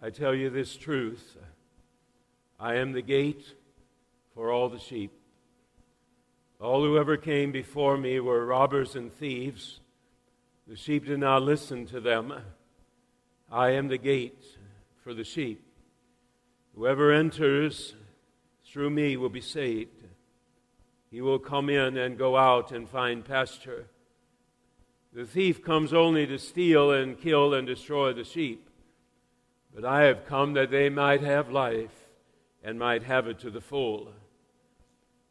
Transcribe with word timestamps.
I 0.00 0.10
tell 0.10 0.32
you 0.32 0.48
this 0.48 0.76
truth 0.76 1.36
I 2.60 2.76
am 2.76 2.92
the 2.92 3.02
gate 3.02 3.54
for 4.32 4.52
all 4.52 4.68
the 4.68 4.78
sheep. 4.78 5.12
All 6.60 6.82
who 6.82 6.98
ever 6.98 7.16
came 7.16 7.50
before 7.50 7.96
me 7.96 8.20
were 8.20 8.46
robbers 8.46 8.94
and 8.94 9.12
thieves. 9.12 9.80
The 10.68 10.76
sheep 10.76 11.06
did 11.06 11.18
not 11.18 11.42
listen 11.42 11.86
to 11.86 12.00
them. 12.00 12.32
I 13.50 13.70
am 13.70 13.88
the 13.88 13.98
gate 13.98 14.44
for 15.02 15.14
the 15.14 15.24
sheep. 15.24 15.64
Whoever 16.76 17.10
enters 17.10 17.94
through 18.66 18.90
me 18.90 19.16
will 19.16 19.30
be 19.30 19.40
saved. 19.40 20.04
He 21.10 21.20
will 21.20 21.40
come 21.40 21.68
in 21.68 21.96
and 21.96 22.18
go 22.18 22.36
out 22.36 22.70
and 22.70 22.88
find 22.88 23.24
pasture. 23.24 23.86
The 25.12 25.24
thief 25.24 25.64
comes 25.64 25.92
only 25.92 26.26
to 26.26 26.38
steal 26.38 26.92
and 26.92 27.20
kill 27.20 27.54
and 27.54 27.66
destroy 27.66 28.12
the 28.12 28.24
sheep. 28.24 28.67
But 29.80 29.88
I 29.88 30.06
have 30.06 30.26
come 30.26 30.54
that 30.54 30.72
they 30.72 30.88
might 30.88 31.20
have 31.20 31.52
life 31.52 32.08
and 32.64 32.80
might 32.80 33.04
have 33.04 33.28
it 33.28 33.38
to 33.38 33.48
the 33.48 33.60
full. 33.60 34.08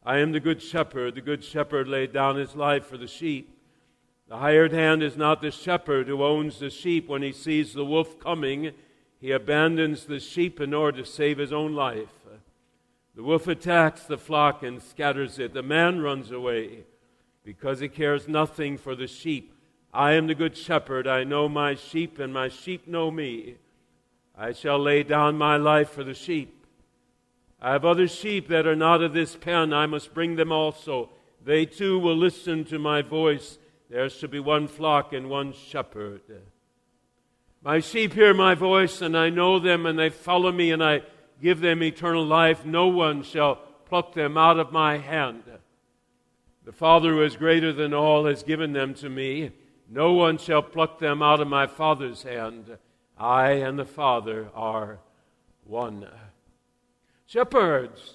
I 0.05 0.20
am 0.20 0.32
the 0.32 0.40
good 0.40 0.62
shepherd. 0.62 1.16
The 1.16 1.22
good 1.22 1.44
shepherd 1.44 1.90
laid 1.90 2.14
down 2.14 2.38
his 2.38 2.55
life 2.55 2.86
for 2.86 2.96
the 2.96 3.10
sheep. 3.10 3.60
The 4.30 4.38
hired 4.38 4.72
hand 4.72 5.04
is 5.04 5.18
not 5.18 5.41
the 5.41 5.52
shepherd 5.52 6.08
who 6.08 6.24
owns 6.24 6.60
the 6.60 6.70
sheep. 6.70 7.10
When 7.10 7.24
he 7.24 7.34
sees 7.34 7.74
the 7.74 7.84
wolf 7.84 8.22
coming, 8.22 8.72
he 9.20 9.32
abandons 9.32 10.05
the 10.05 10.22
sheep 10.22 10.62
in 10.62 10.74
order 10.74 11.00
to 11.00 11.05
save 11.05 11.40
his 11.40 11.52
own 11.52 11.76
life. 11.76 12.08
The 13.16 13.24
wolf 13.24 13.50
attacks 13.50 14.04
the 14.04 14.18
flock 14.18 14.64
and 14.64 14.82
scatters 14.82 15.40
it. 15.40 15.54
The 15.54 15.62
man 15.62 16.00
runs 16.00 16.32
away 16.32 16.86
because 17.44 17.82
he 17.82 17.90
cares 17.90 18.30
nothing 18.30 18.77
for 18.77 18.96
the 18.96 19.08
sheep. 19.08 19.54
I 19.94 20.14
am 20.14 20.27
the 20.27 20.36
good 20.36 20.55
shepherd. 20.55 21.05
I 21.05 21.26
know 21.26 21.50
my 21.50 21.76
sheep, 21.76 22.18
and 22.18 22.34
my 22.34 22.48
sheep 22.48 22.88
know 22.88 23.12
me. 23.12 23.58
I 24.38 24.52
shall 24.52 24.77
lay 24.77 25.04
down 25.04 25.38
my 25.38 25.58
life 25.58 25.90
for 25.90 26.04
the 26.04 26.14
sheep. 26.14 26.66
I 27.59 27.72
have 27.72 27.86
other 27.86 28.08
sheep 28.08 28.48
that 28.49 28.68
are 28.68 28.76
not 28.76 29.02
of 29.02 29.13
this 29.13 29.35
pen. 29.35 29.74
I 29.74 29.88
must 29.88 30.13
bring 30.13 30.35
them 30.35 30.52
also. 30.52 31.10
They 31.43 31.66
too 31.66 31.98
will 31.98 32.16
listen 32.16 32.63
to 32.65 32.77
my 32.77 33.02
voice. 33.02 33.58
There 33.90 34.10
shall 34.10 34.30
be 34.30 34.40
one 34.40 34.68
flock 34.68 35.12
and 35.12 35.30
one 35.30 35.54
shepherd. 35.54 36.21
My 37.63 37.80
sheep 37.80 38.13
hear 38.13 38.34
my 38.34 38.54
voice, 38.54 39.02
and 39.02 39.18
I 39.18 39.30
know 39.30 39.58
them, 39.58 39.85
and 39.88 39.98
they 39.98 40.10
follow 40.10 40.52
me, 40.52 40.71
and 40.71 40.84
I 40.84 41.02
give 41.41 41.60
them 41.60 41.82
eternal 41.82 42.26
life. 42.26 42.63
No 42.63 42.88
one 42.88 43.24
shall 43.24 43.55
pluck 43.85 44.13
them 44.13 44.38
out 44.38 44.60
of 44.60 44.71
my 44.71 44.98
hand. 44.98 45.43
The 46.63 46.71
Father 46.71 47.13
who 47.13 47.24
is 47.24 47.38
greater 47.38 47.74
than 47.74 47.93
all 47.93 48.26
has 48.26 48.43
given 48.43 48.74
them 48.74 48.93
to 48.96 49.10
me. 49.10 49.52
No 49.90 50.13
one 50.13 50.38
shall 50.38 50.62
pluck 50.62 50.99
them 50.99 51.24
out 51.24 51.40
of 51.40 51.48
my 51.48 51.65
Father's 51.65 52.24
hand. 52.24 52.77
I 53.20 53.51
and 53.51 53.77
the 53.79 53.85
Father 53.85 54.49
are 54.54 54.99
one. 55.63 56.07
Shepherds, 57.26 58.13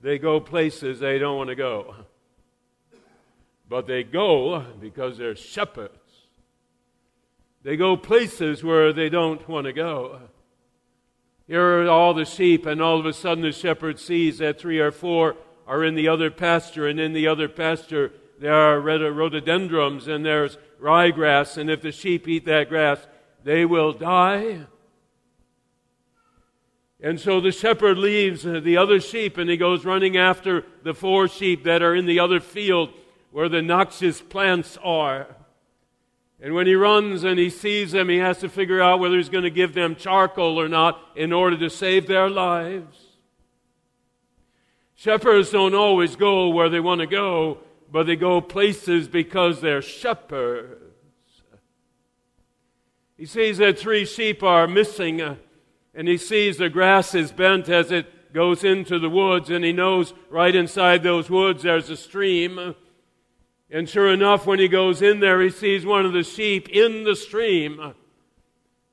they 0.00 0.18
go 0.18 0.40
places 0.40 1.00
they 1.00 1.18
don't 1.18 1.36
want 1.36 1.48
to 1.48 1.56
go. 1.56 1.94
But 3.68 3.86
they 3.86 4.02
go 4.02 4.64
because 4.80 5.18
they're 5.18 5.36
shepherds. 5.36 5.94
They 7.62 7.76
go 7.76 7.96
places 7.96 8.62
where 8.62 8.92
they 8.92 9.08
don't 9.08 9.46
want 9.48 9.66
to 9.66 9.72
go. 9.72 10.20
Here 11.46 11.82
are 11.82 11.88
all 11.88 12.14
the 12.14 12.24
sheep, 12.24 12.66
and 12.66 12.80
all 12.80 13.00
of 13.00 13.06
a 13.06 13.12
sudden 13.12 13.42
the 13.42 13.52
shepherd 13.52 13.98
sees 13.98 14.38
that 14.38 14.60
three 14.60 14.78
or 14.78 14.90
four 14.90 15.36
are 15.66 15.82
in 15.82 15.94
the 15.94 16.08
other 16.08 16.30
pasture, 16.30 16.86
and 16.86 17.00
in 17.00 17.12
the 17.12 17.26
other 17.26 17.48
pasture 17.48 18.12
there 18.40 18.54
are 18.54 18.80
rhododendrons 18.80 20.08
and 20.08 20.24
there's 20.24 20.58
ryegrass, 20.80 21.56
and 21.56 21.70
if 21.70 21.82
the 21.82 21.92
sheep 21.92 22.28
eat 22.28 22.44
that 22.44 22.68
grass, 22.68 23.06
they 23.44 23.64
will 23.64 23.92
die. 23.92 24.66
And 27.00 27.20
so 27.20 27.40
the 27.40 27.52
shepherd 27.52 27.96
leaves 27.96 28.42
the 28.42 28.76
other 28.76 29.00
sheep 29.00 29.38
and 29.38 29.48
he 29.48 29.56
goes 29.56 29.84
running 29.84 30.16
after 30.16 30.64
the 30.82 30.94
four 30.94 31.28
sheep 31.28 31.62
that 31.64 31.80
are 31.80 31.94
in 31.94 32.06
the 32.06 32.18
other 32.18 32.40
field 32.40 32.90
where 33.30 33.48
the 33.48 33.62
noxious 33.62 34.20
plants 34.20 34.76
are. 34.82 35.28
And 36.40 36.54
when 36.54 36.66
he 36.66 36.74
runs 36.74 37.24
and 37.24 37.38
he 37.38 37.50
sees 37.50 37.92
them, 37.92 38.08
he 38.08 38.18
has 38.18 38.38
to 38.38 38.48
figure 38.48 38.80
out 38.80 39.00
whether 39.00 39.16
he's 39.16 39.28
going 39.28 39.44
to 39.44 39.50
give 39.50 39.74
them 39.74 39.94
charcoal 39.94 40.60
or 40.60 40.68
not 40.68 41.00
in 41.14 41.32
order 41.32 41.56
to 41.58 41.70
save 41.70 42.06
their 42.06 42.28
lives. 42.28 42.96
Shepherds 44.96 45.50
don't 45.50 45.74
always 45.74 46.16
go 46.16 46.48
where 46.48 46.68
they 46.68 46.80
want 46.80 47.00
to 47.00 47.06
go, 47.06 47.58
but 47.90 48.06
they 48.06 48.16
go 48.16 48.40
places 48.40 49.08
because 49.08 49.60
they're 49.60 49.82
shepherds. 49.82 50.84
He 53.16 53.26
sees 53.26 53.58
that 53.58 53.78
three 53.78 54.04
sheep 54.04 54.42
are 54.42 54.68
missing, 54.68 55.20
uh, 55.20 55.36
and 55.94 56.06
he 56.06 56.16
sees 56.16 56.56
the 56.56 56.68
grass 56.68 57.14
is 57.14 57.32
bent 57.32 57.68
as 57.68 57.90
it 57.90 58.32
goes 58.32 58.62
into 58.62 58.98
the 58.98 59.10
woods, 59.10 59.50
and 59.50 59.64
he 59.64 59.72
knows 59.72 60.14
right 60.30 60.54
inside 60.54 61.02
those 61.02 61.28
woods 61.28 61.62
there's 61.62 61.90
a 61.90 61.96
stream. 61.96 62.74
And 63.70 63.88
sure 63.88 64.12
enough, 64.12 64.46
when 64.46 64.58
he 64.58 64.68
goes 64.68 65.02
in 65.02 65.20
there, 65.20 65.40
he 65.40 65.50
sees 65.50 65.84
one 65.84 66.06
of 66.06 66.12
the 66.12 66.22
sheep 66.22 66.68
in 66.68 67.04
the 67.04 67.16
stream. 67.16 67.94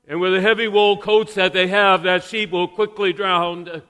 And 0.08 0.20
with 0.20 0.32
the 0.32 0.40
heavy 0.40 0.68
wool 0.68 0.98
coats 0.98 1.34
that 1.34 1.52
they 1.52 1.68
have, 1.68 2.02
that 2.02 2.24
sheep 2.24 2.50
will 2.50 2.68
quickly 2.68 3.12
drown. 3.12 3.82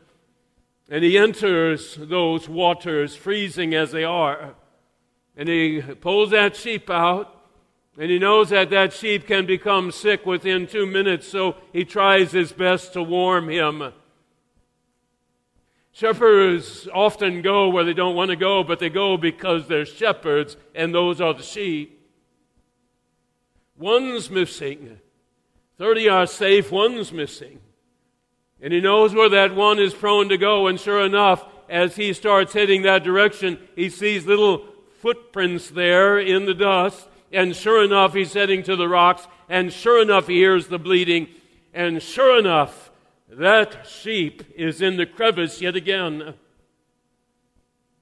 And 0.89 1.03
he 1.03 1.19
enters 1.19 1.97
those 1.97 2.49
waters, 2.49 3.17
freezing 3.17 3.75
as 3.75 3.91
they 3.91 4.05
are. 4.05 4.55
And 5.37 5.49
he 5.49 5.83
pulls 6.01 6.31
that 6.31 6.57
sheep 6.57 6.89
out. 6.89 7.33
And 7.99 8.11
he 8.11 8.19
knows 8.19 8.51
that 8.51 8.71
that 8.71 8.93
sheep 8.93 9.27
can 9.27 9.47
become 9.47 9.91
sick 9.91 10.27
within 10.27 10.67
two 10.67 10.85
minutes, 10.85 11.27
so 11.27 11.57
he 11.73 11.85
tries 11.85 12.31
his 12.31 12.53
best 12.53 12.93
to 12.93 13.03
warm 13.03 13.49
him. 13.49 13.93
Shepherds 15.93 16.87
often 16.93 17.41
go 17.41 17.71
where 17.71 17.85
they 17.85 17.95
don't 17.95 18.15
want 18.15 18.31
to 18.31 18.37
go, 18.37 18.63
but 18.63 18.81
they 18.81 18.91
go 18.91 19.17
because 19.17 19.67
they're 19.67 19.87
shepherds, 19.87 20.59
and 20.75 20.95
those 20.95 21.23
are 21.23 21.33
the 21.33 21.43
sheep. 21.43 22.07
One's 23.79 24.31
missing. 24.31 25.01
Thirty 25.79 26.07
are 26.07 26.27
safe, 26.27 26.71
one's 26.71 27.13
missing. 27.13 27.61
And 28.61 28.75
he 28.75 28.83
knows 28.83 29.15
where 29.15 29.31
that 29.31 29.55
one 29.55 29.79
is 29.79 29.95
prone 29.95 30.29
to 30.29 30.37
go, 30.37 30.67
and 30.67 30.79
sure 30.79 31.03
enough, 31.03 31.47
as 31.67 31.97
he 31.97 32.13
starts 32.13 32.53
heading 32.53 32.83
that 32.83 33.03
direction, 33.03 33.59
he 33.75 33.89
sees 33.89 34.27
little 34.27 34.67
footprints 35.07 35.71
there 35.71 36.19
in 36.19 36.47
the 36.47 36.55
dust, 36.55 37.07
and 37.31 37.55
sure 37.55 37.85
enough, 37.85 38.13
he's 38.13 38.33
heading 38.33 38.61
to 38.65 38.75
the 38.75 38.89
rocks, 38.89 39.29
and 39.49 39.73
sure 39.73 40.03
enough, 40.03 40.27
he 40.27 40.35
hears 40.35 40.67
the 40.67 40.81
bleeding, 40.81 41.29
and 41.73 42.03
sure 42.03 42.37
enough, 42.37 42.91
that 43.29 43.87
sheep 43.87 44.43
is 44.57 44.83
in 44.83 44.97
the 44.97 45.07
crevice 45.07 45.61
yet 45.61 45.77
again. 45.77 46.35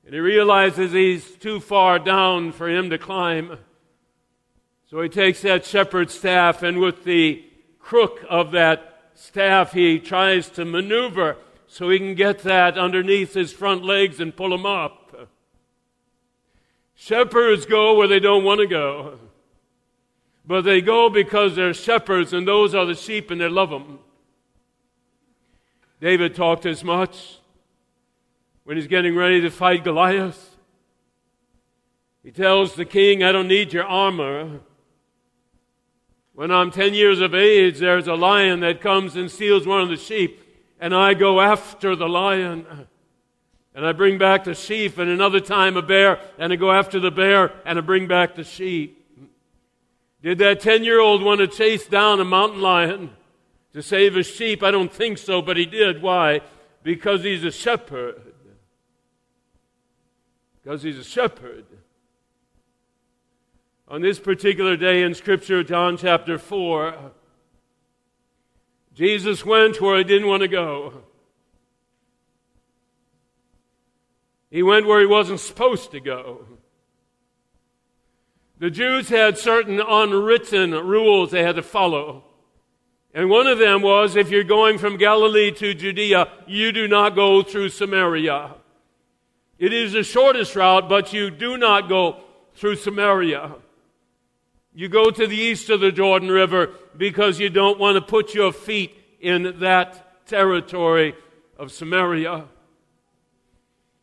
And 0.07 0.15
he 0.15 0.19
realizes 0.19 0.93
he's 0.93 1.33
too 1.33 1.61
far 1.61 1.99
down 1.99 2.53
for 2.53 2.71
him 2.71 2.89
to 2.89 2.97
climb. 2.97 3.59
So 4.87 5.03
he 5.03 5.11
takes 5.11 5.43
that 5.43 5.67
shepherd's 5.67 6.15
staff, 6.15 6.63
and 6.63 6.79
with 6.79 7.05
the 7.05 7.45
crook 7.81 8.25
of 8.31 8.53
that 8.53 9.11
staff, 9.15 9.75
he 9.75 9.99
tries 9.99 10.49
to 10.49 10.65
maneuver 10.65 11.37
so 11.67 11.91
he 11.91 11.99
can 11.99 12.15
get 12.15 12.39
that 12.45 12.79
underneath 12.79 13.35
his 13.35 13.53
front 13.53 13.85
legs 13.85 14.21
and 14.21 14.35
pull 14.35 14.55
him 14.55 14.65
up. 14.65 15.04
Shepherds 16.95 17.67
go 17.67 17.95
where 17.95 18.09
they 18.09 18.21
don't 18.21 18.45
want 18.45 18.61
to 18.61 18.67
go. 18.67 19.19
But 20.47 20.63
they 20.63 20.81
go 20.81 21.09
because 21.09 21.57
they're 21.57 21.75
shepherds, 21.75 22.33
and 22.33 22.47
those 22.47 22.75
are 22.75 22.85
the 22.85 22.95
sheep, 22.95 23.31
and 23.31 23.41
they 23.41 23.49
love 23.49 23.71
them. 23.71 23.99
David 26.01 26.35
talked 26.35 26.67
as 26.67 26.85
much 26.85 27.39
when 28.65 28.77
he's 28.77 28.87
getting 28.87 29.17
ready 29.17 29.41
to 29.41 29.51
fight 29.51 29.85
Goliath. 29.85 30.57
He 32.23 32.31
tells 32.31 32.75
the 32.75 32.85
king, 32.85 33.23
I 33.23 33.33
don't 33.33 33.49
need 33.49 33.73
your 33.73 33.85
armor. 33.85 34.61
When 36.35 36.51
I'm 36.51 36.71
10 36.71 36.95
years 36.95 37.21
of 37.21 37.35
age, 37.35 37.79
there's 37.79 38.09
a 38.09 38.15
lion 38.15 38.61
that 38.61 38.81
comes 38.81 39.17
and 39.17 39.31
steals 39.31 39.67
one 39.67 39.81
of 39.81 39.89
the 39.89 39.97
sheep, 39.97 40.43
and 40.81 40.95
I 40.95 41.15
go 41.15 41.41
after 41.41 41.95
the 41.95 42.09
lion. 42.09 42.67
And 43.75 43.85
I 43.85 43.93
bring 43.93 44.19
back 44.19 44.45
the 44.45 44.55
sheep, 44.55 44.99
and 44.99 45.11
another 45.11 45.41
time 45.41 45.77
a 45.77 45.83
bear, 45.83 46.21
and 46.39 46.53
I 46.53 46.57
go 46.57 46.71
after 46.71 47.01
the 47.01 47.11
bear, 47.11 47.53
and 47.67 47.79
I 47.79 47.83
bring 47.83 48.07
back 48.07 48.37
the 48.37 48.45
sheep. 48.45 49.01
Did 50.23 50.39
that 50.39 50.61
10 50.61 50.85
year 50.85 51.01
old 51.01 51.23
want 51.23 51.41
to 51.41 51.49
chase 51.49 51.87
down 51.87 52.21
a 52.21 52.25
mountain 52.25 52.61
lion? 52.61 53.11
to 53.75 53.83
save 53.83 54.15
his 54.15 54.27
sheep? 54.27 54.63
I 54.63 54.71
don't 54.71 54.93
think 54.93 55.19
so, 55.19 55.43
but 55.43 55.59
he 55.59 55.67
did. 55.67 56.01
Why? 56.01 56.41
Because 56.83 57.23
he's 57.23 57.45
a 57.45 57.51
shepherd. 57.51 58.23
Because 60.63 60.83
he's 60.83 60.99
a 60.99 61.05
shepherd. 61.05 61.67
On 63.89 64.01
this 64.01 64.19
particular 64.19 64.77
day 64.77 65.03
in 65.03 65.15
Scripture, 65.15 65.63
John 65.63 65.99
chapter 65.99 66.39
4, 66.39 67.13
Jesus 68.95 69.45
went 69.45 69.81
where 69.81 69.99
he 69.99 70.05
didn't 70.05 70.29
want 70.29 70.41
to 70.41 70.49
go. 70.49 71.03
He 74.55 74.63
went 74.63 74.87
where 74.87 75.01
he 75.01 75.07
wasn't 75.07 75.41
supposed 75.41 75.91
to 75.91 75.99
go. 75.99 76.47
The 78.61 78.71
Jews 78.71 79.09
had 79.09 79.37
certain 79.37 79.81
unwritten 79.81 80.71
rules 80.71 81.33
they 81.33 81.43
had 81.43 81.57
to 81.57 81.63
follow. 81.63 82.23
And 83.13 83.29
one 83.29 83.49
of 83.49 83.59
them 83.59 83.83
was 83.83 84.15
if 84.15 84.31
you're 84.31 84.45
going 84.45 84.79
from 84.79 84.97
Galilee 84.97 85.51
to 85.51 85.75
Judea, 85.75 86.29
you 86.47 86.71
do 86.71 86.87
not 86.87 87.17
go 87.17 87.43
through 87.43 87.71
Samaria. 87.71 88.55
It 89.59 89.73
is 89.73 89.93
the 89.93 90.05
shortest 90.05 90.55
route, 90.55 90.89
but 90.89 91.13
you 91.13 91.33
do 91.33 91.57
not 91.57 91.89
go 91.89 92.23
through 92.55 92.77
Samaria. 92.77 93.57
You 94.73 94.89
go 94.89 95.11
to 95.11 95.27
the 95.27 95.37
east 95.37 95.69
of 95.69 95.81
the 95.81 95.91
Jordan 95.91 96.31
River 96.31 96.71
because 96.97 97.41
you 97.41 97.51
don't 97.51 97.81
want 97.81 97.97
to 97.97 98.01
put 98.01 98.35
your 98.35 98.53
feet 98.53 98.95
in 99.19 99.59
that 99.59 100.29
territory 100.29 101.17
of 101.59 101.73
Samaria. 101.73 102.45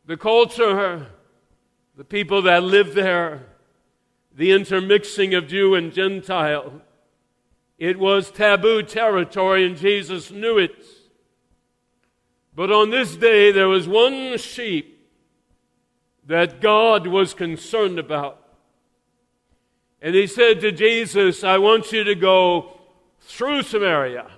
The 0.05 0.17
culture, 0.17 1.07
the 1.95 2.03
people 2.03 2.41
that 2.43 2.63
live 2.63 2.93
there, 2.93 3.47
the 4.35 4.51
intermixing 4.51 5.33
of 5.33 5.47
Jew 5.47 5.75
and 5.75 5.93
Gentile, 5.93 6.81
it 7.77 7.99
was 7.99 8.31
taboo 8.31 8.83
territory, 8.83 9.65
and 9.65 9.77
Jesus 9.77 10.31
knew 10.31 10.57
it. 10.57 10.85
But 12.55 12.71
on 12.71 12.89
this 12.89 13.15
day, 13.15 13.51
there 13.51 13.67
was 13.67 13.87
one 13.87 14.37
sheep 14.37 15.09
that 16.25 16.61
God 16.61 17.07
was 17.07 17.33
concerned 17.33 17.99
about. 17.99 18.37
And 20.01 20.15
he 20.15 20.27
said 20.27 20.61
to 20.61 20.71
Jesus, 20.71 21.43
I 21.43 21.57
want 21.57 21.91
you 21.91 22.03
to 22.03 22.15
go 22.15 22.79
through 23.19 23.63
Samaria. 23.63 24.29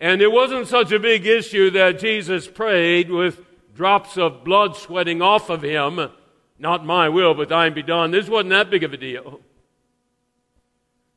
And 0.00 0.20
it 0.20 0.30
wasn't 0.30 0.68
such 0.68 0.92
a 0.92 0.98
big 0.98 1.26
issue 1.26 1.70
that 1.70 1.98
Jesus 1.98 2.46
prayed 2.46 3.10
with 3.10 3.40
drops 3.74 4.18
of 4.18 4.44
blood 4.44 4.76
sweating 4.76 5.22
off 5.22 5.48
of 5.48 5.62
him. 5.62 6.10
Not 6.58 6.84
my 6.84 7.08
will, 7.08 7.34
but 7.34 7.48
thine 7.48 7.74
be 7.74 7.82
done. 7.82 8.10
This 8.10 8.28
wasn't 8.28 8.50
that 8.50 8.70
big 8.70 8.82
of 8.82 8.92
a 8.92 8.96
deal. 8.96 9.40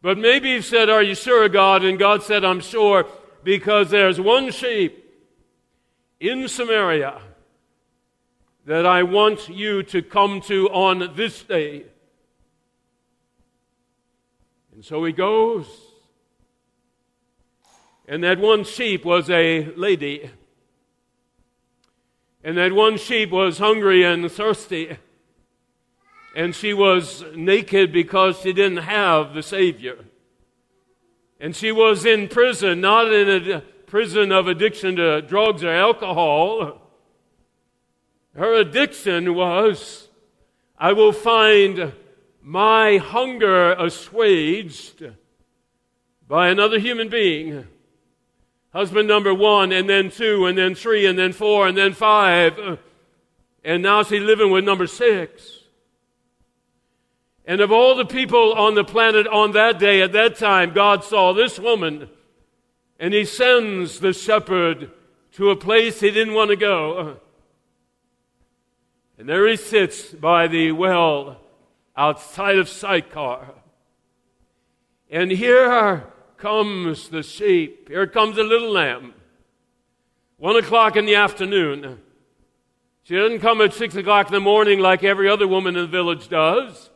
But 0.02 0.18
maybe 0.18 0.56
he 0.56 0.62
said, 0.62 0.90
Are 0.90 1.04
you 1.04 1.16
sure, 1.16 1.50
God? 1.50 1.84
And 1.84 2.00
God 2.00 2.24
said, 2.24 2.46
I'm 2.46 2.62
sure 2.62 3.06
because 3.44 3.90
there's 3.90 4.20
one 4.20 4.52
sheep 4.52 5.06
in 6.20 6.48
Samaria 6.48 7.22
that 8.66 8.86
I 8.86 9.04
want 9.04 9.50
you 9.50 9.84
to 9.84 10.02
come 10.02 10.42
to 10.42 10.70
on 10.70 11.16
this 11.16 11.42
day. 11.44 11.86
And 14.74 14.86
so 14.86 15.04
he 15.04 15.12
goes. 15.12 15.89
And 18.10 18.22
that 18.26 18.40
one 18.40 18.66
sheep 18.66 19.06
was 19.06 19.30
a 19.30 19.66
lady. 19.76 20.30
And 22.44 22.58
that 22.58 22.74
one 22.74 22.98
sheep 22.98 23.32
was 23.32 23.60
hungry 23.60 24.04
and 24.04 24.30
thirsty 24.30 24.98
and 26.36 26.56
she 26.56 26.74
was 26.74 27.24
naked 27.36 27.92
because 27.92 28.40
she 28.40 28.54
didn't 28.54 28.84
have 28.84 29.34
the 29.34 29.44
Savior. 29.44 29.98
And 31.40 31.56
she 31.56 31.72
was 31.72 32.06
in 32.06 32.28
prison, 32.28 32.82
not 32.82 33.12
in 33.12 33.52
a 33.52 33.62
prison 33.88 34.32
of 34.32 34.48
addiction 34.48 34.98
to 34.98 35.22
drugs 35.22 35.64
or 35.64 35.72
alcohol. 35.72 36.82
Her 38.36 38.54
addiction 38.54 39.34
was, 39.34 40.10
I 40.78 40.94
will 40.94 41.12
find 41.12 41.94
my 42.42 42.98
hunger 42.98 43.74
assuaged 43.74 45.04
by 46.28 46.50
another 46.50 46.80
human 46.80 47.10
being. 47.10 47.68
Husband 48.74 49.08
number 49.08 49.34
one, 49.34 49.72
and 49.72 49.90
then 49.90 50.12
two, 50.12 50.46
and 50.46 50.58
then 50.58 50.76
three, 50.76 51.06
and 51.06 51.18
then 51.18 51.34
four, 51.34 51.68
and 51.68 51.78
then 51.78 51.94
five. 51.94 52.80
And 53.64 53.84
now 53.84 54.04
she's 54.04 54.22
living 54.22 54.52
with 54.52 54.64
number 54.64 54.88
six. 54.88 55.60
And 57.46 57.62
of 57.62 57.72
all 57.72 57.96
the 57.96 58.06
people 58.06 58.54
on 58.54 58.76
the 58.76 58.84
planet 58.84 59.26
on 59.28 59.54
that 59.54 59.80
day, 59.80 60.02
at 60.02 60.12
that 60.12 60.38
time, 60.38 60.74
God 60.74 61.04
saw 61.04 61.34
this 61.34 61.58
woman, 61.58 62.10
and 63.00 63.14
He 63.14 63.26
sends 63.26 64.00
the 64.00 64.14
shepherd 64.14 64.92
to 65.34 65.50
a 65.50 65.56
place 65.56 66.00
he 66.00 66.12
didn't 66.12 66.34
want 66.34 66.50
to 66.50 66.56
go. 66.56 67.18
And 69.18 69.28
there 69.28 69.48
he 69.48 69.56
sits 69.56 70.10
by 70.14 70.48
the 70.48 70.72
well 70.72 71.42
outside 71.96 72.58
of 72.58 72.70
Sychar. 72.70 73.54
And 75.10 75.32
here 75.32 76.04
comes 76.40 77.10
the 77.10 77.22
sheep. 77.22 77.90
Here 77.90 78.08
comes 78.08 78.38
the 78.38 78.44
little 78.44 78.72
lamb. 78.72 79.14
One 80.38 80.56
o'clock 80.56 80.96
in 80.96 81.06
the 81.06 81.16
afternoon. 81.16 82.00
She 83.04 83.16
doesn't 83.16 83.40
come 83.40 83.62
at 83.62 83.74
six 83.74 83.96
o'clock 83.96 84.28
in 84.28 84.34
the 84.34 84.40
morning 84.40 84.80
like 84.80 85.04
every 85.04 85.30
other 85.30 85.48
woman 85.48 85.76
in 85.76 85.82
the 85.82 85.88
village 85.88 86.30
does 86.30 86.90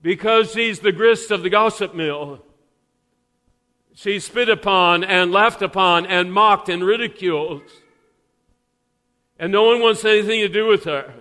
because 0.00 0.52
she's 0.52 0.80
the 0.80 0.92
grist 0.92 1.30
of 1.30 1.42
the 1.42 1.50
gossip 1.50 1.94
mill. 1.94 2.42
She's 3.94 4.24
spit 4.24 4.48
upon 4.48 5.02
and 5.02 5.32
laughed 5.32 5.60
upon 5.60 6.06
and 6.06 6.32
mocked 6.32 6.68
and 6.68 6.84
ridiculed. 6.84 7.62
And 9.38 9.52
no 9.52 9.64
one 9.64 9.80
wants 9.80 10.04
anything 10.04 10.40
to 10.40 10.48
do 10.48 10.66
with 10.66 10.84
her. 10.84 11.12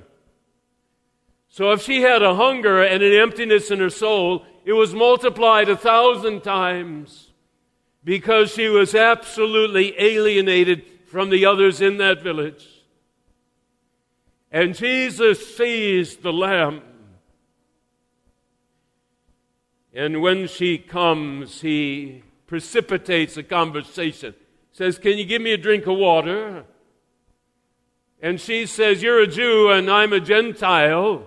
So 1.50 1.72
if 1.72 1.82
she 1.82 2.02
had 2.02 2.22
a 2.22 2.36
hunger 2.36 2.84
and 2.84 3.02
an 3.02 3.14
emptiness 3.14 3.72
in 3.72 3.80
her 3.80 3.90
soul, 3.90 4.46
it 4.68 4.74
was 4.74 4.94
multiplied 4.94 5.70
a 5.70 5.78
thousand 5.78 6.42
times 6.42 7.32
because 8.04 8.52
she 8.52 8.68
was 8.68 8.94
absolutely 8.94 9.94
alienated 9.98 10.84
from 11.06 11.30
the 11.30 11.46
others 11.46 11.80
in 11.80 11.96
that 12.00 12.22
village. 12.22 12.68
And 14.52 14.76
Jesus 14.76 15.56
sees 15.56 16.18
the 16.18 16.34
lamb 16.34 16.82
and 19.94 20.22
when 20.22 20.50
she 20.50 20.78
comes, 20.78 21.62
he 21.62 22.24
precipitates 22.46 23.38
a 23.38 23.44
conversation. 23.44 24.36
Says, 24.74 25.00
Can 25.00 25.18
you 25.18 25.24
give 25.24 25.42
me 25.42 25.54
a 25.54 25.58
drink 25.58 25.88
of 25.88 25.98
water? 25.98 26.66
And 28.22 28.42
she 28.42 28.66
says, 28.66 29.02
You're 29.02 29.22
a 29.22 29.28
Jew 29.28 29.72
and 29.72 29.90
I'm 29.90 30.12
a 30.12 30.20
Gentile, 30.20 31.26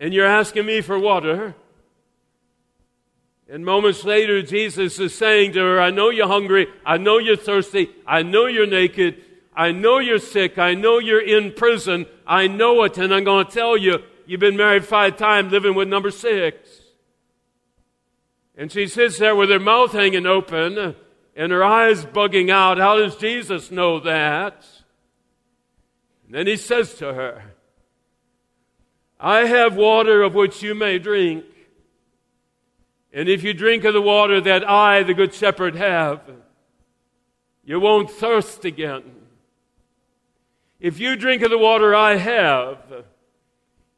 and 0.00 0.12
you're 0.12 0.26
asking 0.26 0.66
me 0.66 0.80
for 0.80 0.98
water. 0.98 1.54
And 3.50 3.64
moments 3.64 4.04
later, 4.04 4.42
Jesus 4.42 4.98
is 4.98 5.14
saying 5.14 5.52
to 5.52 5.60
her, 5.60 5.80
I 5.80 5.90
know 5.90 6.10
you're 6.10 6.28
hungry. 6.28 6.66
I 6.84 6.98
know 6.98 7.18
you're 7.18 7.36
thirsty. 7.36 7.88
I 8.06 8.22
know 8.22 8.46
you're 8.46 8.66
naked. 8.66 9.22
I 9.56 9.72
know 9.72 9.98
you're 9.98 10.18
sick. 10.18 10.58
I 10.58 10.74
know 10.74 10.98
you're 10.98 11.26
in 11.26 11.52
prison. 11.52 12.06
I 12.26 12.46
know 12.46 12.84
it. 12.84 12.98
And 12.98 13.12
I'm 13.12 13.24
going 13.24 13.46
to 13.46 13.50
tell 13.50 13.76
you, 13.76 14.00
you've 14.26 14.40
been 14.40 14.56
married 14.56 14.84
five 14.84 15.16
times 15.16 15.50
living 15.50 15.74
with 15.74 15.88
number 15.88 16.10
six. 16.10 16.68
And 18.54 18.70
she 18.70 18.86
sits 18.86 19.18
there 19.18 19.34
with 19.34 19.48
her 19.48 19.58
mouth 19.58 19.92
hanging 19.92 20.26
open 20.26 20.94
and 21.34 21.52
her 21.52 21.64
eyes 21.64 22.04
bugging 22.04 22.50
out. 22.50 22.76
How 22.76 22.96
does 22.96 23.16
Jesus 23.16 23.70
know 23.70 24.00
that? 24.00 24.66
And 26.26 26.34
then 26.34 26.46
he 26.46 26.56
says 26.56 26.94
to 26.96 27.14
her, 27.14 27.54
I 29.18 29.46
have 29.46 29.74
water 29.74 30.22
of 30.22 30.34
which 30.34 30.62
you 30.62 30.74
may 30.74 30.98
drink. 30.98 31.44
And 33.12 33.28
if 33.28 33.42
you 33.42 33.54
drink 33.54 33.84
of 33.84 33.94
the 33.94 34.02
water 34.02 34.40
that 34.40 34.68
I, 34.68 35.02
the 35.02 35.14
Good 35.14 35.34
Shepherd, 35.34 35.74
have, 35.76 36.20
you 37.64 37.80
won't 37.80 38.10
thirst 38.10 38.64
again. 38.64 39.02
If 40.80 41.00
you 41.00 41.16
drink 41.16 41.42
of 41.42 41.50
the 41.50 41.58
water 41.58 41.94
I 41.94 42.16
have, 42.16 43.04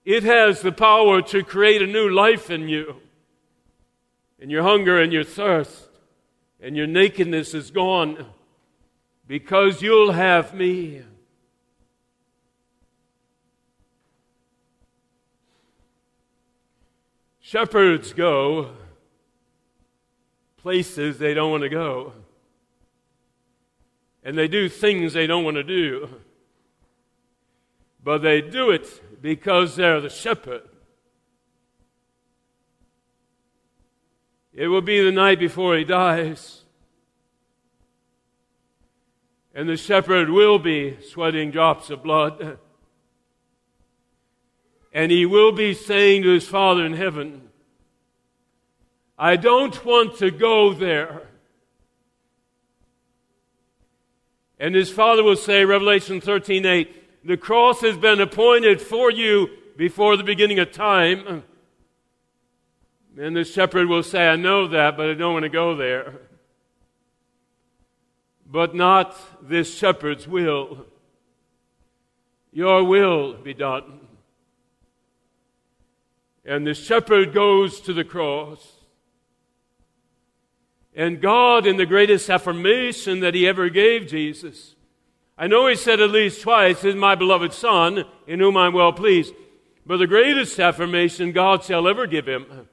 it 0.05 0.23
has 0.23 0.63
the 0.63 0.73
power 0.73 1.21
to 1.23 1.43
create 1.43 1.83
a 1.83 1.87
new 1.87 2.09
life 2.09 2.51
in 2.51 2.69
you 2.69 2.97
and 4.41 4.51
your 4.51 4.63
hunger 4.63 5.01
and 5.01 5.13
your 5.13 5.25
thirst 5.25 5.89
and 6.61 6.77
your 6.77 6.87
nakedness 6.87 7.53
is 7.53 7.71
gone 7.71 8.27
because 9.27 9.83
you'll 9.83 10.13
have 10.13 10.55
me. 10.55 11.03
Shepherds 17.41 18.13
go 18.13 18.71
places 20.63 21.19
they 21.19 21.35
don't 21.35 21.51
want 21.51 21.63
to 21.63 21.69
go. 21.69 22.13
And 24.23 24.37
they 24.37 24.49
do 24.49 24.69
things 24.69 25.13
they 25.13 25.27
don't 25.27 25.45
want 25.45 25.57
to 25.57 25.65
do. 25.65 26.09
But 28.03 28.19
they 28.19 28.41
do 28.41 28.71
it 28.71 29.23
because 29.23 29.77
they're 29.77 30.01
the 30.01 30.11
shepherd. 30.11 30.63
It 34.53 34.69
will 34.69 34.83
be 34.83 35.03
the 35.03 35.13
night 35.13 35.39
before 35.39 35.77
he 35.77 35.85
dies. 35.85 36.65
And 39.55 39.69
the 39.69 39.77
shepherd 39.77 40.31
will 40.31 40.59
be 40.59 40.99
sweating 41.03 41.51
drops 41.51 41.91
of 41.91 42.03
blood. 42.03 42.59
And 44.93 45.13
he 45.13 45.25
will 45.25 45.53
be 45.53 45.73
saying 45.73 46.23
to 46.23 46.31
his 46.31 46.49
Father 46.49 46.85
in 46.85 46.95
heaven, 46.95 47.50
I 49.23 49.37
don't 49.37 49.85
want 49.85 50.17
to 50.17 50.31
go 50.31 50.73
there. 50.73 51.29
And 54.59 54.75
his 54.75 54.89
father 54.91 55.23
will 55.23 55.37
say, 55.37 55.67
Revelation 55.67 56.23
13 56.23 56.65
8, 56.65 57.27
the 57.27 57.37
cross 57.37 57.83
has 57.83 57.99
been 57.99 58.19
appointed 58.19 58.81
for 58.81 59.11
you 59.11 59.51
before 59.77 60.17
the 60.17 60.25
beginning 60.25 60.59
of 60.59 60.73
time 60.73 61.45
And 63.19 63.37
the 63.37 63.45
shepherd 63.45 63.89
will 63.89 64.03
say, 64.03 64.27
I 64.27 64.37
know 64.37 64.67
that, 64.69 64.97
but 64.97 65.11
I 65.11 65.15
don't 65.15 65.35
want 65.35 65.43
to 65.43 65.51
go 65.51 65.77
there. 65.77 66.15
But 68.47 68.75
not 68.75 69.15
this 69.47 69.77
shepherd's 69.77 70.27
will. 70.27 70.87
Your 72.53 72.85
will 72.85 73.35
be 73.35 73.53
done. 73.53 74.01
And 76.47 76.67
the 76.67 76.73
shepherd 76.73 77.35
goes 77.35 77.83
to 77.83 77.93
the 77.93 78.05
cross. 78.05 78.80
And 80.95 81.21
God, 81.21 81.67
in 81.67 81.77
the 81.77 81.87
greatest 81.87 82.29
affirmation 82.29 83.21
that 83.21 83.35
He 83.35 83.47
ever 83.47 83.69
gave 83.69 84.09
Jesus, 84.09 84.75
I 85.39 85.47
know 85.47 85.67
He 85.67 85.77
said 85.77 86.01
at 86.01 86.11
least 86.11 86.43
twice, 86.43 86.85
is 86.85 86.95
my 86.97 87.15
beloved 87.15 87.53
Son, 87.53 88.05
in 88.27 88.41
whom 88.41 88.57
I'm 88.57 88.73
well 88.73 88.93
pleased. 88.93 89.35
But 89.87 89.99
the 89.99 90.07
greatest 90.07 90.59
affirmation 90.59 91.33
God 91.33 91.65
shall 91.65 91.89
ever 91.89 92.07
give 92.07 92.27
Him 92.27 92.69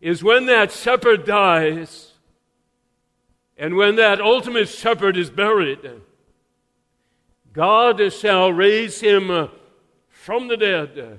is 0.00 0.22
when 0.22 0.46
that 0.46 0.72
shepherd 0.72 1.24
dies 1.24 2.12
and 3.56 3.74
when 3.74 3.96
that 3.96 4.20
ultimate 4.20 4.68
shepherd 4.68 5.16
is 5.16 5.30
buried. 5.30 5.90
God 7.52 8.12
shall 8.12 8.52
raise 8.52 9.00
him 9.00 9.48
from 10.08 10.46
the 10.46 10.56
dead. 10.56 11.18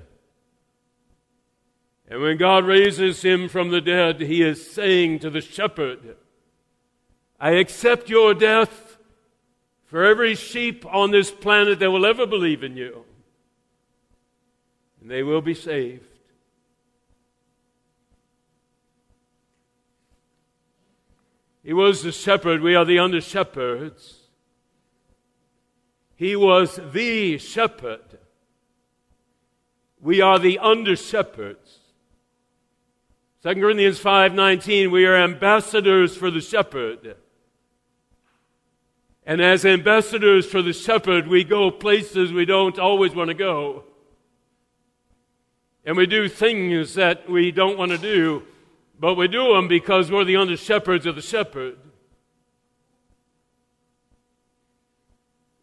And 2.10 2.20
when 2.20 2.38
God 2.38 2.66
raises 2.66 3.22
him 3.22 3.48
from 3.48 3.70
the 3.70 3.80
dead, 3.80 4.20
he 4.20 4.42
is 4.42 4.68
saying 4.68 5.20
to 5.20 5.30
the 5.30 5.40
shepherd, 5.40 6.16
I 7.38 7.52
accept 7.52 8.10
your 8.10 8.34
death 8.34 8.98
for 9.84 10.04
every 10.04 10.34
sheep 10.34 10.84
on 10.86 11.12
this 11.12 11.30
planet 11.30 11.78
that 11.78 11.90
will 11.92 12.04
ever 12.04 12.26
believe 12.26 12.64
in 12.64 12.76
you. 12.76 13.04
And 15.00 15.08
they 15.08 15.22
will 15.22 15.40
be 15.40 15.54
saved. 15.54 16.04
He 21.62 21.72
was 21.72 22.02
the 22.02 22.12
shepherd. 22.12 22.60
We 22.60 22.74
are 22.74 22.84
the 22.84 22.98
under 22.98 23.20
shepherds. 23.20 24.16
He 26.16 26.34
was 26.34 26.80
the 26.92 27.38
shepherd. 27.38 28.18
We 30.00 30.20
are 30.20 30.38
the 30.40 30.58
under 30.58 30.96
shepherds. 30.96 31.79
2 33.42 33.54
Corinthians 33.54 33.98
5:19 33.98 34.90
we 34.90 35.06
are 35.06 35.16
ambassadors 35.16 36.14
for 36.14 36.30
the 36.30 36.42
shepherd. 36.42 37.16
And 39.24 39.40
as 39.40 39.64
ambassadors 39.64 40.44
for 40.44 40.60
the 40.60 40.74
shepherd, 40.74 41.26
we 41.26 41.44
go 41.44 41.70
places 41.70 42.32
we 42.32 42.44
don't 42.44 42.78
always 42.78 43.14
want 43.14 43.28
to 43.28 43.34
go. 43.34 43.84
And 45.86 45.96
we 45.96 46.04
do 46.04 46.28
things 46.28 46.94
that 46.94 47.30
we 47.30 47.50
don't 47.50 47.78
want 47.78 47.92
to 47.92 47.98
do, 47.98 48.42
but 48.98 49.14
we 49.14 49.26
do 49.26 49.54
them 49.54 49.68
because 49.68 50.10
we're 50.10 50.24
the 50.24 50.36
under 50.36 50.56
shepherds 50.56 51.06
of 51.06 51.16
the 51.16 51.22
shepherd. 51.22 51.78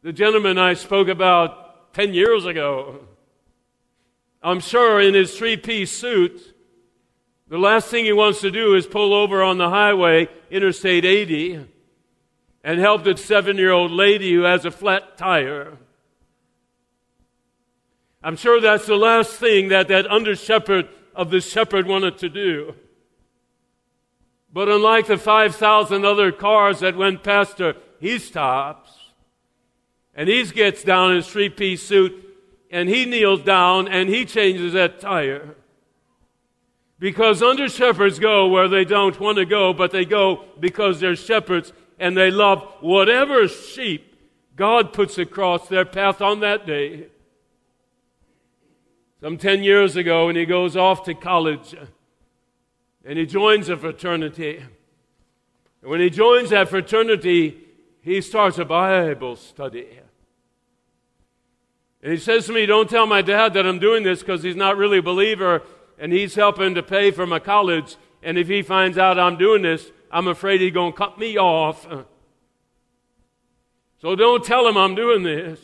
The 0.02 0.14
gentleman 0.14 0.58
I 0.58 0.74
spoke 0.74 1.10
about 1.10 1.94
10 1.94 2.16
years 2.16 2.46
ago, 2.46 3.02
I'm 4.42 4.62
sure 4.62 5.00
in 5.00 5.14
his 5.14 5.38
three 5.38 5.58
piece 5.58 5.92
suit, 5.92 6.57
the 7.50 7.58
last 7.58 7.88
thing 7.88 8.06
he 8.06 8.14
wants 8.14 8.42
to 8.42 8.52
do 8.52 8.76
is 8.76 8.86
pull 8.86 9.14
over 9.14 9.42
on 9.42 9.58
the 9.58 9.70
highway, 9.70 10.28
Interstate 10.52 11.06
80, 11.06 11.66
and 12.64 12.80
help 12.80 13.04
the 13.04 13.16
seven 13.16 13.58
year 13.58 13.72
old 13.72 13.92
lady 13.92 14.34
who 14.34 14.42
has 14.42 14.66
a 14.66 14.72
flat 14.72 15.18
tire. 15.18 15.78
I'm 18.22 18.36
sure 18.36 18.60
that's 18.60 18.86
the 18.86 18.98
last 18.98 19.34
thing 19.34 19.70
that 19.70 19.88
that 19.88 20.06
under 20.12 20.36
shepherd 20.36 20.90
of 21.16 21.30
the 21.30 21.40
shepherd 21.40 21.88
wanted 21.88 22.18
to 22.18 22.30
do. 22.30 22.76
But 24.52 24.70
unlike 24.70 25.08
the 25.08 25.18
5,000 25.18 26.04
other 26.04 26.32
cars 26.32 26.80
that 26.80 26.98
went 26.98 27.24
past 27.24 27.60
her, 27.60 27.76
he 28.00 28.20
stops 28.20 28.92
and 30.14 30.28
he 30.28 30.44
gets 30.46 30.84
down 30.84 31.12
in 31.12 31.18
his 31.18 31.28
three 31.28 31.50
piece 31.50 31.84
suit 31.84 32.24
and 32.72 32.90
he 32.90 33.06
kneels 33.06 33.42
down 33.42 33.88
and 33.88 34.10
he 34.10 34.26
changes 34.26 34.74
that 34.74 35.00
tire. 35.00 35.56
Because 37.00 37.44
under 37.44 37.70
shepherds 37.70 38.18
go 38.18 38.48
where 38.48 38.68
they 38.68 38.84
don't 38.84 39.20
want 39.20 39.38
to 39.38 39.46
go, 39.46 39.72
but 39.74 39.92
they 39.92 40.06
go 40.06 40.46
because 40.60 41.00
they're 41.00 41.16
shepherds 41.16 41.72
and 42.00 42.18
they 42.18 42.32
love 42.32 42.64
whatever 42.80 43.48
sheep 43.48 44.16
God 44.56 44.94
puts 44.94 45.18
across 45.18 45.68
their 45.68 45.86
path 45.86 46.22
on 46.22 46.40
that 46.40 46.66
day. 46.66 47.08
Some 49.22 49.38
10 49.38 49.64
years 49.64 49.96
ago, 49.96 50.28
when 50.28 50.36
he 50.36 50.46
goes 50.46 50.76
off 50.76 51.04
to 51.06 51.14
college 51.14 51.76
and 53.06 53.18
he 53.18 53.26
joins 53.26 53.70
a 53.70 53.78
fraternity. 53.78 54.58
And 55.82 55.92
when 55.92 56.02
he 56.02 56.10
joins 56.10 56.50
that 56.50 56.70
fraternity, 56.70 57.58
he 58.02 58.22
starts 58.22 58.58
a 58.58 58.66
Bible 58.66 59.36
study. 59.36 59.88
And 62.02 62.12
he 62.12 62.18
says 62.18 62.46
to 62.48 62.54
me, 62.54 62.66
Don't 62.66 62.90
tell 62.90 63.06
my 63.06 63.22
dad 63.22 63.54
that 63.54 63.66
I'm 63.66 63.80
doing 63.80 64.04
this 64.04 64.20
because 64.20 64.44
he's 64.44 64.56
not 64.56 64.78
really 64.78 65.00
a 65.00 65.04
believer 65.04 65.64
and 65.98 66.12
he's 66.12 66.36
helping 66.36 66.76
to 66.76 66.84
pay 66.84 67.12
for 67.12 67.26
my 67.26 67.40
college. 67.40 67.96
And 68.22 68.38
if 68.38 68.48
he 68.48 68.62
finds 68.62 68.98
out 68.98 69.20
I'm 69.20 69.38
doing 69.38 69.62
this, 69.62 69.92
I'm 70.12 70.28
afraid 70.28 70.62
he's 70.62 70.74
going 70.74 70.92
to 70.94 70.98
cut 70.98 71.18
me 71.18 71.38
off. 71.38 71.88
So 74.00 74.16
don't 74.16 74.46
tell 74.46 74.68
him 74.68 74.78
I'm 74.78 74.94
doing 74.94 75.24
this. 75.24 75.60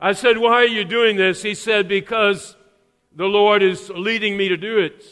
I 0.00 0.12
said, 0.12 0.38
Why 0.38 0.54
are 0.54 0.66
you 0.66 0.84
doing 0.84 1.16
this? 1.16 1.42
He 1.42 1.54
said, 1.54 1.86
Because 1.86 2.56
the 3.14 3.26
Lord 3.26 3.62
is 3.62 3.90
leading 3.90 4.36
me 4.36 4.48
to 4.48 4.56
do 4.56 4.78
it. 4.78 5.04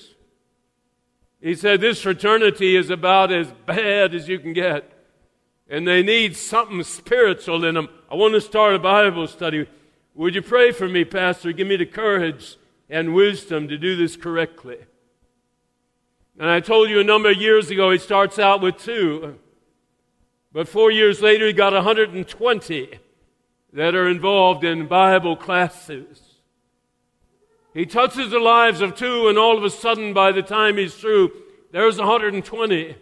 He 1.41 1.55
said, 1.55 1.81
This 1.81 2.03
fraternity 2.03 2.75
is 2.75 2.91
about 2.91 3.31
as 3.31 3.53
bad 3.67 4.15
as 4.15 4.29
you 4.29 4.39
can 4.39 4.53
get. 4.53 4.93
And 5.69 5.87
they 5.87 6.03
need 6.03 6.37
something 6.37 6.83
spiritual 6.83 7.65
in 7.65 7.75
them. 7.75 7.89
I 8.11 8.17
want 8.17 8.35
to 8.35 8.41
start 8.41 8.75
a 8.75 8.79
Bible 8.79 9.27
study. 9.27 9.69
Would 10.15 10.35
you 10.35 10.43
pray 10.43 10.73
for 10.73 10.89
me, 10.89 11.05
Pastor? 11.05 11.53
Give 11.53 11.67
me 11.69 11.77
the 11.77 11.87
courage 11.87 12.57
and 12.89 13.15
wisdom 13.15 13.69
to 13.69 13.77
do 13.77 13.97
this 13.97 14.17
correctly. 14.17 14.79
And 16.39 16.49
I 16.49 16.61
told 16.61 16.89
you 16.89 17.01
a 17.01 17.05
number 17.05 17.31
of 17.31 17.37
years 17.37 17.71
ago, 17.71 17.91
he 17.91 17.99
starts 17.99 18.39
out 18.39 18.61
with 18.61 18.79
two. 18.79 19.39
But 20.53 20.69
four 20.69 20.91
years 20.91 21.21
later, 21.21 21.47
he 21.47 21.53
got 21.53 21.73
120 21.73 22.99
that 23.73 23.95
are 23.95 24.09
involved 24.09 24.65
in 24.65 24.87
Bible 24.87 25.37
classes. 25.37 26.23
He 27.75 27.85
touches 27.87 28.31
the 28.31 28.39
lives 28.39 28.81
of 28.81 28.95
two, 28.95 29.29
and 29.29 29.37
all 29.37 29.59
of 29.59 29.65
a 29.65 29.71
sudden, 29.71 30.15
by 30.15 30.33
the 30.33 30.43
time 30.43 30.79
he's 30.79 30.95
through, 30.95 31.33
there's 31.71 31.99
120 31.99 32.97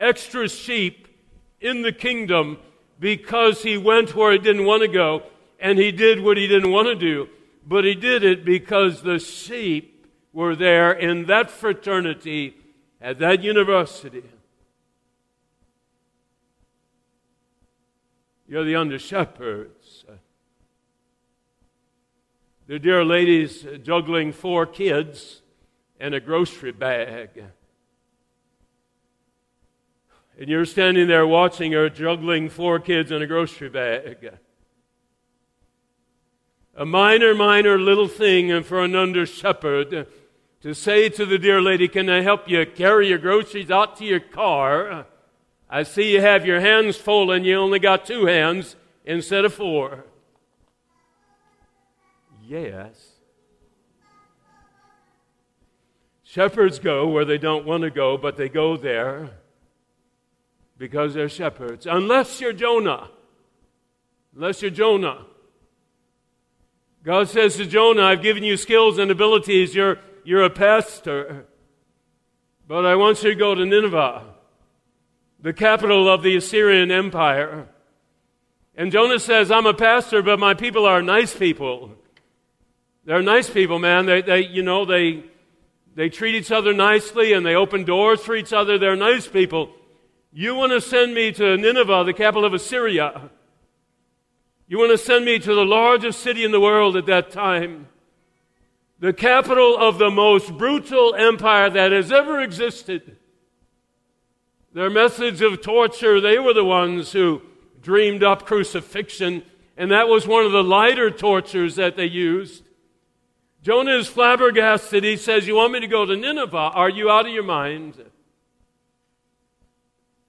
extra 0.00 0.48
sheep 0.48 1.08
in 1.60 1.82
the 1.82 1.92
kingdom 1.92 2.58
because 2.98 3.62
he 3.62 3.76
went 3.76 4.14
where 4.14 4.32
he 4.32 4.38
didn't 4.38 4.64
want 4.64 4.82
to 4.82 4.88
go 4.88 5.22
and 5.60 5.78
he 5.78 5.92
did 5.92 6.20
what 6.20 6.36
he 6.36 6.46
didn't 6.46 6.70
want 6.70 6.86
to 6.86 6.94
do 6.94 7.28
but 7.68 7.84
he 7.84 7.94
did 7.94 8.24
it 8.24 8.46
because 8.46 9.02
the 9.02 9.18
sheep 9.18 10.06
were 10.32 10.56
there 10.56 10.90
in 10.90 11.26
that 11.26 11.50
fraternity 11.50 12.56
at 12.98 13.18
that 13.18 13.42
university. 13.42 14.22
You're 18.48 18.64
the 18.64 18.76
under 18.76 18.98
shepherds. 18.98 20.06
The 22.66 22.78
dear 22.78 23.04
ladies 23.04 23.66
juggling 23.82 24.32
four 24.32 24.64
kids 24.64 25.42
and 26.00 26.14
a 26.14 26.20
grocery 26.20 26.72
bag. 26.72 27.44
And 30.38 30.48
you're 30.48 30.64
standing 30.64 31.06
there 31.06 31.26
watching 31.26 31.72
her 31.72 31.90
juggling 31.90 32.48
four 32.48 32.78
kids 32.78 33.10
and 33.10 33.22
a 33.22 33.26
grocery 33.26 33.68
bag 33.68 34.38
a 36.78 36.86
minor, 36.86 37.34
minor 37.34 37.76
little 37.76 38.06
thing 38.06 38.62
for 38.62 38.84
an 38.84 38.94
under 38.94 39.26
shepherd 39.26 40.06
to 40.60 40.74
say 40.74 41.08
to 41.08 41.26
the 41.26 41.36
dear 41.36 41.60
lady, 41.60 41.88
Can 41.88 42.08
I 42.08 42.22
help 42.22 42.48
you 42.48 42.64
carry 42.64 43.08
your 43.08 43.18
groceries 43.18 43.68
out 43.68 43.96
to 43.96 44.04
your 44.04 44.20
car? 44.20 45.06
I 45.68 45.82
see 45.82 46.12
you 46.12 46.20
have 46.20 46.46
your 46.46 46.60
hands 46.60 46.96
full 46.96 47.32
and 47.32 47.44
you 47.44 47.56
only 47.56 47.80
got 47.80 48.06
two 48.06 48.26
hands 48.26 48.76
instead 49.04 49.44
of 49.44 49.52
four. 49.52 50.04
Yes. 52.44 53.12
Shepherds 56.22 56.78
go 56.78 57.08
where 57.08 57.24
they 57.24 57.38
don't 57.38 57.66
want 57.66 57.82
to 57.82 57.90
go, 57.90 58.16
but 58.16 58.36
they 58.36 58.48
go 58.48 58.76
there 58.76 59.30
because 60.78 61.12
they're 61.12 61.28
shepherds. 61.28 61.86
Unless 61.86 62.40
you're 62.40 62.52
Jonah. 62.52 63.10
Unless 64.36 64.62
you're 64.62 64.70
Jonah. 64.70 65.26
God 67.04 67.28
says 67.28 67.56
to 67.56 67.66
Jonah, 67.66 68.02
I've 68.02 68.22
given 68.22 68.42
you 68.42 68.56
skills 68.56 68.98
and 68.98 69.10
abilities. 69.10 69.74
You're, 69.74 69.98
you're 70.24 70.42
a 70.42 70.50
pastor. 70.50 71.46
But 72.66 72.84
I 72.84 72.96
want 72.96 73.22
you 73.22 73.30
to 73.30 73.36
go 73.36 73.54
to 73.54 73.64
Nineveh, 73.64 74.24
the 75.40 75.52
capital 75.52 76.08
of 76.12 76.22
the 76.22 76.36
Assyrian 76.36 76.90
Empire. 76.90 77.68
And 78.76 78.92
Jonah 78.92 79.18
says, 79.18 79.50
I'm 79.50 79.66
a 79.66 79.74
pastor, 79.74 80.22
but 80.22 80.38
my 80.38 80.54
people 80.54 80.84
are 80.84 81.00
nice 81.02 81.34
people. 81.34 81.92
They're 83.04 83.22
nice 83.22 83.48
people, 83.48 83.78
man. 83.78 84.06
They, 84.06 84.20
they 84.22 84.46
you 84.46 84.62
know, 84.62 84.84
they, 84.84 85.24
They 85.94 86.10
treat 86.10 86.36
each 86.36 86.52
other 86.52 86.72
nicely 86.72 87.32
and 87.32 87.44
they 87.44 87.56
open 87.56 87.82
doors 87.82 88.20
for 88.20 88.36
each 88.36 88.52
other. 88.52 88.78
They're 88.78 88.94
nice 88.94 89.26
people. 89.26 89.70
You 90.32 90.54
want 90.54 90.70
to 90.70 90.80
send 90.80 91.12
me 91.12 91.32
to 91.32 91.56
Nineveh, 91.56 92.04
the 92.04 92.12
capital 92.12 92.44
of 92.44 92.54
Assyria. 92.54 93.30
You 94.68 94.78
want 94.78 94.90
to 94.90 94.98
send 94.98 95.24
me 95.24 95.38
to 95.38 95.54
the 95.54 95.64
largest 95.64 96.20
city 96.20 96.44
in 96.44 96.52
the 96.52 96.60
world 96.60 96.94
at 96.94 97.06
that 97.06 97.30
time, 97.30 97.88
the 98.98 99.14
capital 99.14 99.78
of 99.78 99.98
the 99.98 100.10
most 100.10 100.56
brutal 100.58 101.14
empire 101.14 101.70
that 101.70 101.90
has 101.90 102.12
ever 102.12 102.40
existed. 102.40 103.16
Their 104.74 104.90
message 104.90 105.40
of 105.40 105.62
torture, 105.62 106.20
they 106.20 106.38
were 106.38 106.52
the 106.52 106.64
ones 106.64 107.12
who 107.12 107.40
dreamed 107.80 108.22
up 108.22 108.44
crucifixion, 108.44 109.42
and 109.78 109.90
that 109.90 110.08
was 110.08 110.26
one 110.26 110.44
of 110.44 110.52
the 110.52 110.62
lighter 110.62 111.10
tortures 111.10 111.76
that 111.76 111.96
they 111.96 112.04
used. 112.04 112.62
Jonah 113.62 113.96
is 113.96 114.06
flabbergasted. 114.06 115.02
He 115.02 115.16
says, 115.16 115.46
You 115.46 115.56
want 115.56 115.72
me 115.72 115.80
to 115.80 115.86
go 115.86 116.04
to 116.04 116.14
Nineveh? 116.14 116.56
Are 116.56 116.90
you 116.90 117.10
out 117.10 117.26
of 117.26 117.32
your 117.32 117.42
mind? 117.42 118.04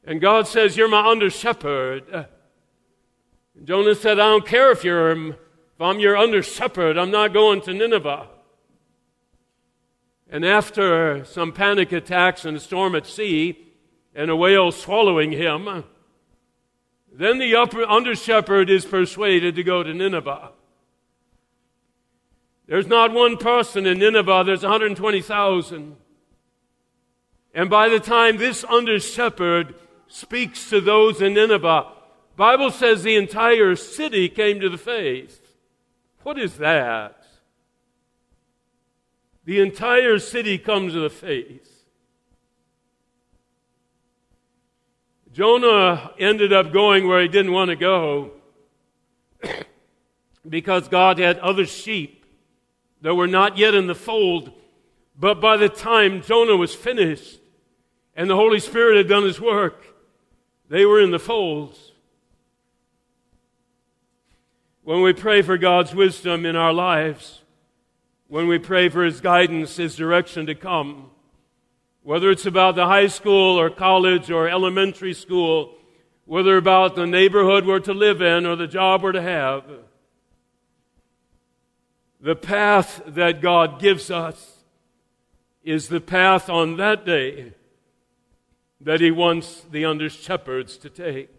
And 0.06 0.22
God 0.22 0.48
says, 0.48 0.78
You're 0.78 0.88
my 0.88 1.06
under 1.06 1.30
shepherd. 1.30 2.28
Jonah 3.64 3.96
said, 3.96 4.20
I 4.20 4.30
don't 4.30 4.46
care 4.46 4.72
if 4.72 4.84
you're 4.84 5.12
if 5.12 5.82
I'm 5.82 6.00
your 6.00 6.18
under 6.18 6.44
shepherd, 6.44 6.98
I'm 6.98 7.12
not 7.12 7.34
going 7.34 7.62
to 7.62 7.74
Nineveh. 7.74 8.28
And 10.30 10.46
after 10.46 11.24
some 11.26 11.54
panic 11.54 11.92
attacks 11.92 12.46
and 12.46 12.58
a 12.58 12.60
storm 12.60 12.96
at 12.96 13.08
sea, 13.08 13.66
and 14.14 14.30
a 14.30 14.36
whale 14.36 14.72
swallowing 14.72 15.32
him, 15.32 15.84
then 17.12 17.38
the 17.38 17.56
under 17.56 18.16
shepherd 18.16 18.70
is 18.70 18.86
persuaded 18.86 19.56
to 19.56 19.64
go 19.64 19.82
to 19.84 19.94
Nineveh. 19.94 20.52
There's 22.68 22.88
not 22.88 23.14
one 23.14 23.38
person 23.38 23.86
in 23.86 24.00
Nineveh, 24.00 24.44
there's 24.46 24.64
120,000. 24.64 25.96
And 27.54 27.70
by 27.70 27.90
the 27.90 28.00
time 28.00 28.38
this 28.38 28.64
under 28.66 29.00
shepherd 29.00 29.74
speaks 30.08 30.70
to 30.70 30.82
those 30.82 31.22
in 31.22 31.34
Nineveh, 31.34 31.88
Bible 32.40 32.72
says 32.72 33.04
the 33.04 33.18
entire 33.18 33.76
city 33.76 34.30
came 34.30 34.62
to 34.62 34.70
the 34.70 34.78
faith. 34.78 35.58
What 36.24 36.40
is 36.40 36.56
that? 36.60 37.22
The 39.44 39.60
entire 39.60 40.20
city 40.20 40.58
comes 40.58 40.94
to 40.94 41.02
the 41.02 41.10
faith. 41.10 41.84
Jonah 45.34 46.12
ended 46.18 46.54
up 46.54 46.72
going 46.72 47.10
where 47.10 47.22
he 47.22 47.28
didn't 47.28 47.52
want 47.52 47.72
to 47.72 47.76
go 47.76 48.32
because 50.48 50.88
God 50.88 51.20
had 51.20 51.40
other 51.40 51.66
sheep 51.66 52.26
that 53.02 53.16
were 53.16 53.28
not 53.28 53.58
yet 53.58 53.76
in 53.76 53.88
the 53.88 53.94
fold. 53.94 54.54
But 55.20 55.42
by 55.42 55.58
the 55.58 55.68
time 55.68 56.22
Jonah 56.22 56.56
was 56.56 56.74
finished 56.74 57.42
and 58.16 58.30
the 58.30 58.38
Holy 58.38 58.62
Spirit 58.62 58.96
had 58.96 59.10
done 59.10 59.26
his 59.26 59.42
work, 59.42 59.84
they 60.70 60.86
were 60.86 61.02
in 61.02 61.12
the 61.12 61.20
folds. 61.20 61.89
When 64.90 65.04
we 65.04 65.14
pray 65.14 65.44
for 65.44 65.56
God's 65.56 65.94
wisdom 65.94 66.48
in 66.48 66.56
our 66.56 66.74
lives, 66.74 67.44
when 68.28 68.48
we 68.48 68.58
pray 68.58 68.90
for 68.90 69.06
His 69.06 69.22
guidance, 69.22 69.76
His 69.76 69.96
direction 69.96 70.48
to 70.48 70.56
come, 70.56 71.12
whether 72.02 72.32
it's 72.32 72.48
about 72.48 72.74
the 72.74 72.88
high 72.88 73.06
school 73.06 73.60
or 73.60 73.70
college 73.70 74.32
or 74.32 74.50
elementary 74.50 75.14
school, 75.14 75.76
whether 76.26 76.58
about 76.58 76.96
the 76.96 77.06
neighborhood 77.06 77.68
we're 77.68 77.78
to 77.82 77.94
live 77.94 78.20
in 78.20 78.48
or 78.48 78.56
the 78.56 78.66
job 78.66 79.04
we're 79.04 79.12
to 79.12 79.22
have, 79.22 79.64
the 82.20 82.36
path 82.36 83.04
that 83.06 83.42
God 83.42 83.80
gives 83.80 84.10
us 84.10 84.64
is 85.64 85.90
the 85.90 86.02
path 86.02 86.50
on 86.50 86.78
that 86.78 87.06
day 87.06 87.54
that 88.82 89.02
He 89.02 89.12
wants 89.12 89.62
the 89.70 89.86
under 89.86 90.10
shepherds 90.10 90.78
to 90.78 90.90
take. 90.90 91.30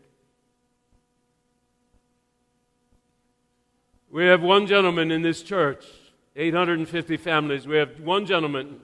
We 4.11 4.25
have 4.25 4.42
one 4.42 4.66
gentleman 4.66 5.12
in 5.12 5.23
this 5.23 5.40
church, 5.40 5.85
850 6.35 7.16
families. 7.16 7.66
We 7.68 7.77
have 7.77 8.01
one 8.01 8.27
gentleman 8.27 8.81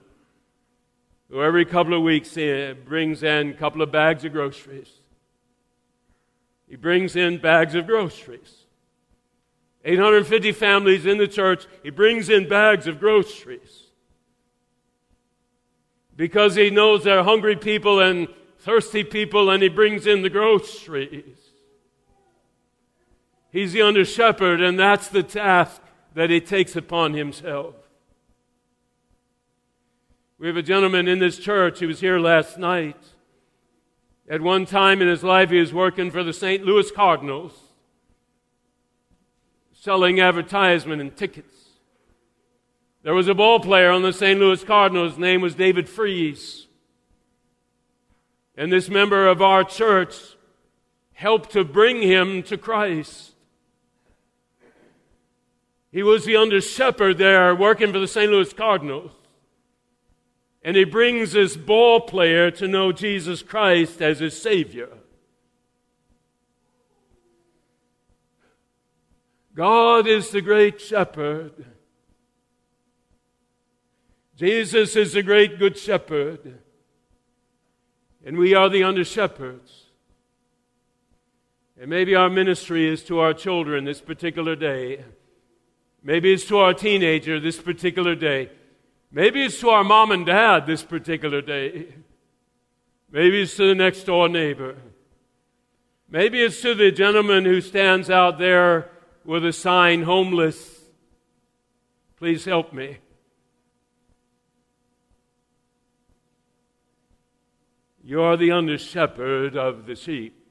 who 1.29 1.43
every 1.43 1.65
couple 1.65 1.93
of 1.93 2.01
weeks 2.01 2.37
eh, 2.37 2.73
brings 2.73 3.23
in 3.23 3.49
a 3.49 3.53
couple 3.53 3.81
of 3.81 3.91
bags 3.91 4.23
of 4.23 4.31
groceries. 4.31 4.89
He 6.69 6.77
brings 6.77 7.17
in 7.17 7.39
bags 7.39 7.75
of 7.75 7.87
groceries. 7.87 8.63
850 9.83 10.53
families 10.53 11.05
in 11.05 11.17
the 11.17 11.27
church, 11.27 11.65
he 11.83 11.89
brings 11.89 12.29
in 12.29 12.47
bags 12.47 12.87
of 12.87 12.99
groceries. 12.99 13.87
Because 16.15 16.55
he 16.55 16.69
knows 16.69 17.03
there 17.03 17.19
are 17.19 17.23
hungry 17.23 17.57
people 17.57 17.99
and 17.99 18.29
thirsty 18.59 19.03
people, 19.03 19.49
and 19.49 19.61
he 19.61 19.69
brings 19.69 20.07
in 20.07 20.21
the 20.21 20.29
groceries. 20.29 21.46
He's 23.51 23.73
the 23.73 23.81
under 23.81 24.05
shepherd, 24.05 24.61
and 24.61 24.77
that's 24.77 25.07
the 25.07 25.23
task 25.23 25.81
that 26.13 26.29
he 26.29 26.39
takes 26.39 26.75
upon 26.75 27.13
himself. 27.13 27.75
We 30.39 30.47
have 30.47 30.57
a 30.57 30.61
gentleman 30.61 31.07
in 31.07 31.19
this 31.19 31.39
church 31.39 31.79
who 31.79 31.87
was 31.87 31.99
here 31.99 32.19
last 32.19 32.57
night. 32.57 32.97
At 34.29 34.41
one 34.41 34.65
time 34.65 35.01
in 35.01 35.07
his 35.07 35.23
life, 35.23 35.49
he 35.49 35.59
was 35.59 35.73
working 35.73 36.11
for 36.11 36.23
the 36.23 36.33
St. 36.33 36.63
Louis 36.63 36.91
Cardinals 36.91 37.53
selling 39.87 40.19
advertisement 40.19 41.01
and 41.01 41.15
tickets. 41.15 41.55
There 43.03 43.13
was 43.13 43.29
a 43.29 43.33
ball 43.33 43.61
player 43.61 43.89
on 43.89 44.01
the 44.01 44.11
St. 44.11 44.37
Louis 44.37 44.61
Cardinals. 44.63 45.13
His 45.13 45.19
name 45.19 45.39
was 45.39 45.55
David 45.55 45.87
Freese. 45.87 46.67
And 48.57 48.69
this 48.69 48.89
member 48.89 49.27
of 49.27 49.41
our 49.41 49.63
church 49.63 50.13
helped 51.13 51.51
to 51.51 51.63
bring 51.63 52.01
him 52.01 52.43
to 52.43 52.57
Christ. 52.57 53.31
He 55.97 56.03
was 56.03 56.25
the 56.25 56.35
under 56.35 56.61
shepherd 56.61 57.17
there 57.17 57.55
working 57.55 57.91
for 57.91 57.97
the 57.97 58.07
St. 58.07 58.31
Louis 58.31 58.53
Cardinals. 58.53 59.09
And 60.61 60.77
he 60.77 60.83
brings 60.83 61.31
this 61.31 61.57
ball 61.57 62.01
player 62.01 62.51
to 62.51 62.67
know 62.67 62.91
Jesus 62.91 63.41
Christ 63.41 63.99
as 63.99 64.19
his 64.19 64.39
Savior. 64.39 64.89
God 69.55 70.05
is 70.05 70.29
the 70.29 70.39
great 70.39 70.79
shepherd. 70.79 71.65
Jesus 74.35 74.95
is 74.95 75.13
the 75.13 75.23
great 75.23 75.57
good 75.57 75.79
shepherd. 75.79 76.59
And 78.23 78.37
we 78.37 78.53
are 78.53 78.69
the 78.69 78.83
under 78.83 79.03
shepherds. 79.03 79.85
And 81.81 81.89
maybe 81.89 82.13
our 82.13 82.29
ministry 82.29 82.87
is 82.87 83.03
to 83.05 83.17
our 83.17 83.33
children 83.33 83.85
this 83.85 83.99
particular 83.99 84.55
day. 84.55 85.03
Maybe 86.07 86.31
it's 86.31 86.45
to 86.45 86.59
our 86.59 86.73
teenager 86.73 87.37
this 87.37 87.59
particular 87.59 88.15
day. 88.15 88.49
Maybe 89.11 89.43
it's 89.43 89.59
to 89.59 89.71
our 89.71 89.83
mom 89.83 90.11
and 90.11 90.25
dad 90.25 90.65
this 90.65 90.81
particular 90.81 91.41
day. 91.41 91.87
Maybe 93.11 93.41
it's 93.41 93.57
to 93.57 93.67
the 93.67 93.75
next 93.75 94.05
door 94.05 94.29
neighbor. 94.29 94.77
Maybe 96.09 96.41
it's 96.41 96.61
to 96.61 96.75
the 96.75 96.93
gentleman 96.93 97.43
who 97.43 97.59
stands 97.59 98.09
out 98.09 98.39
there 98.39 98.89
with 99.25 99.45
a 99.45 99.51
sign, 99.51 100.03
homeless. 100.03 100.79
Please 102.15 102.45
help 102.45 102.71
me. 102.71 102.99
You're 108.01 108.37
the 108.37 108.53
under 108.53 108.77
shepherd 108.77 109.57
of 109.57 109.85
the 109.85 109.95
sheep. 109.97 110.41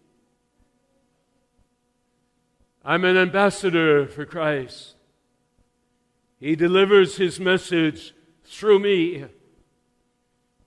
I'm 2.85 3.07
an 3.07 3.17
ambassador 3.17 4.07
for 4.07 4.27
Christ. 4.27 4.96
He 6.39 6.55
delivers 6.55 7.17
his 7.17 7.41
message 7.41 8.15
through 8.45 8.79
me 8.79 9.25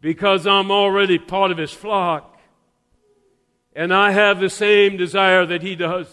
because 0.01 0.47
I'm 0.47 0.71
already 0.71 1.19
part 1.19 1.51
of 1.51 1.58
his 1.58 1.71
flock. 1.71 2.39
And 3.75 3.93
I 3.93 4.12
have 4.12 4.39
the 4.39 4.49
same 4.49 4.97
desire 4.97 5.45
that 5.45 5.62
he 5.62 5.75
does 5.75 6.08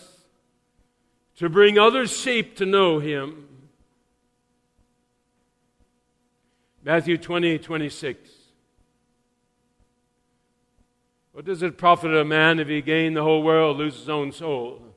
to 1.36 1.48
bring 1.48 1.78
other 1.78 2.06
sheep 2.06 2.56
to 2.56 2.66
know 2.66 2.98
him. 2.98 3.48
Matthew 6.84 7.18
20, 7.18 7.58
26. 7.58 8.30
What 11.32 11.44
does 11.44 11.62
it 11.62 11.76
profit 11.76 12.14
a 12.14 12.24
man 12.24 12.60
if 12.60 12.68
he 12.68 12.80
gain 12.80 13.14
the 13.14 13.22
whole 13.22 13.42
world, 13.42 13.76
lose 13.76 13.98
his 13.98 14.08
own 14.08 14.32
soul? 14.32 14.94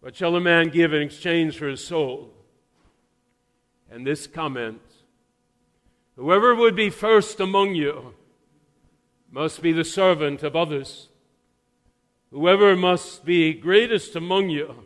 What 0.00 0.14
shall 0.14 0.36
a 0.36 0.40
man 0.40 0.68
give 0.68 0.92
in 0.92 1.02
exchange 1.02 1.56
for 1.56 1.68
his 1.68 1.84
soul? 1.84 2.31
And 3.92 4.06
this 4.06 4.26
comment 4.26 4.80
Whoever 6.16 6.54
would 6.54 6.74
be 6.74 6.88
first 6.88 7.40
among 7.40 7.74
you 7.74 8.14
must 9.30 9.62
be 9.62 9.72
the 9.72 9.84
servant 9.84 10.42
of 10.42 10.56
others. 10.56 11.08
Whoever 12.30 12.74
must 12.76 13.24
be 13.24 13.52
greatest 13.52 14.16
among 14.16 14.48
you 14.50 14.84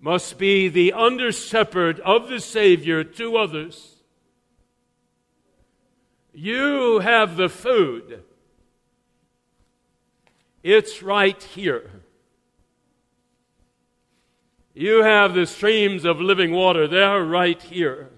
must 0.00 0.38
be 0.38 0.68
the 0.68 0.92
under 0.92 1.32
shepherd 1.32 1.98
of 2.00 2.28
the 2.28 2.40
Savior 2.40 3.02
to 3.02 3.36
others. 3.36 3.96
You 6.32 7.00
have 7.00 7.36
the 7.36 7.48
food. 7.48 8.22
It's 10.62 11.02
right 11.02 11.42
here. 11.42 12.02
You 14.78 15.04
have 15.04 15.32
the 15.32 15.46
streams 15.46 16.04
of 16.04 16.20
living 16.20 16.52
water. 16.52 16.86
They're 16.86 17.24
right 17.24 17.60
here. 17.62 18.10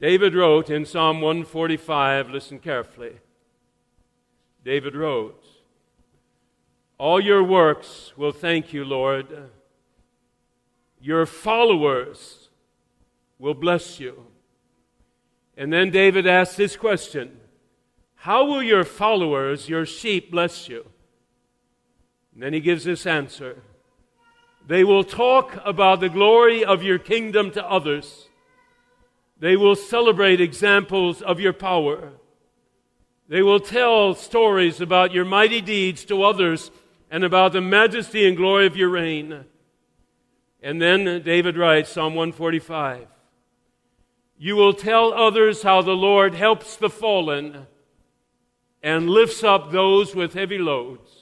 David 0.00 0.34
wrote 0.34 0.70
in 0.70 0.86
Psalm 0.86 1.20
145, 1.20 2.30
listen 2.30 2.58
carefully. 2.58 3.18
David 4.64 4.96
wrote, 4.96 5.44
All 6.96 7.20
your 7.20 7.44
works 7.44 8.14
will 8.16 8.32
thank 8.32 8.72
you, 8.72 8.86
Lord. 8.86 9.50
Your 10.98 11.26
followers 11.26 12.48
will 13.38 13.52
bless 13.52 14.00
you. 14.00 14.24
And 15.58 15.70
then 15.70 15.90
David 15.90 16.26
asked 16.26 16.56
this 16.56 16.74
question 16.74 17.38
How 18.14 18.46
will 18.46 18.62
your 18.62 18.84
followers, 18.84 19.68
your 19.68 19.84
sheep, 19.84 20.30
bless 20.30 20.70
you? 20.70 20.86
And 22.32 22.42
then 22.42 22.54
he 22.54 22.60
gives 22.60 22.84
this 22.84 23.04
answer 23.04 23.62
they 24.66 24.82
will 24.82 25.04
talk 25.04 25.58
about 25.64 26.00
the 26.00 26.08
glory 26.08 26.64
of 26.64 26.82
your 26.82 26.98
kingdom 26.98 27.50
to 27.52 27.64
others. 27.64 28.28
They 29.38 29.56
will 29.56 29.76
celebrate 29.76 30.40
examples 30.40 31.22
of 31.22 31.38
your 31.38 31.52
power. 31.52 32.14
They 33.28 33.42
will 33.42 33.60
tell 33.60 34.14
stories 34.14 34.80
about 34.80 35.12
your 35.12 35.24
mighty 35.24 35.60
deeds 35.60 36.04
to 36.06 36.22
others 36.22 36.70
and 37.10 37.22
about 37.22 37.52
the 37.52 37.60
majesty 37.60 38.26
and 38.26 38.36
glory 38.36 38.66
of 38.66 38.76
your 38.76 38.88
reign. 38.88 39.44
And 40.62 40.82
then 40.82 41.22
David 41.22 41.56
writes, 41.56 41.90
Psalm 41.90 42.14
145 42.14 43.06
You 44.36 44.56
will 44.56 44.74
tell 44.74 45.12
others 45.12 45.62
how 45.62 45.82
the 45.82 45.92
Lord 45.92 46.34
helps 46.34 46.76
the 46.76 46.90
fallen 46.90 47.66
and 48.82 49.08
lifts 49.08 49.44
up 49.44 49.70
those 49.70 50.14
with 50.14 50.34
heavy 50.34 50.58
loads. 50.58 51.15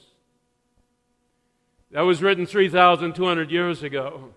That 1.95 2.01
was 2.01 2.21
written 2.21 2.45
3,200 2.45 3.49
years 3.49 3.81
ago. 3.81 4.33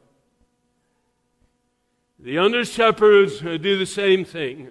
The 2.16 2.38
under 2.38 2.64
shepherds 2.64 3.40
do 3.40 3.76
the 3.76 3.84
same 3.84 4.24
thing. 4.24 4.68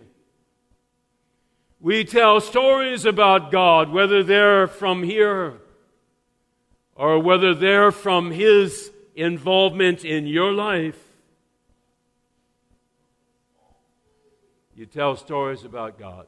We 1.81 2.05
tell 2.05 2.39
stories 2.39 3.03
about 3.03 3.51
God, 3.51 3.89
whether 3.89 4.23
they're 4.23 4.67
from 4.67 5.03
here 5.03 5.55
or 6.95 7.19
whether 7.19 7.53
they're 7.53 7.91
from 7.91 8.31
His 8.31 8.89
involvement 9.15 10.05
in 10.05 10.25
your 10.25 10.53
life. 10.53 10.97
You 14.77 14.85
tell 14.85 15.17
stories 15.17 15.65
about 15.65 15.99
God. 15.99 16.27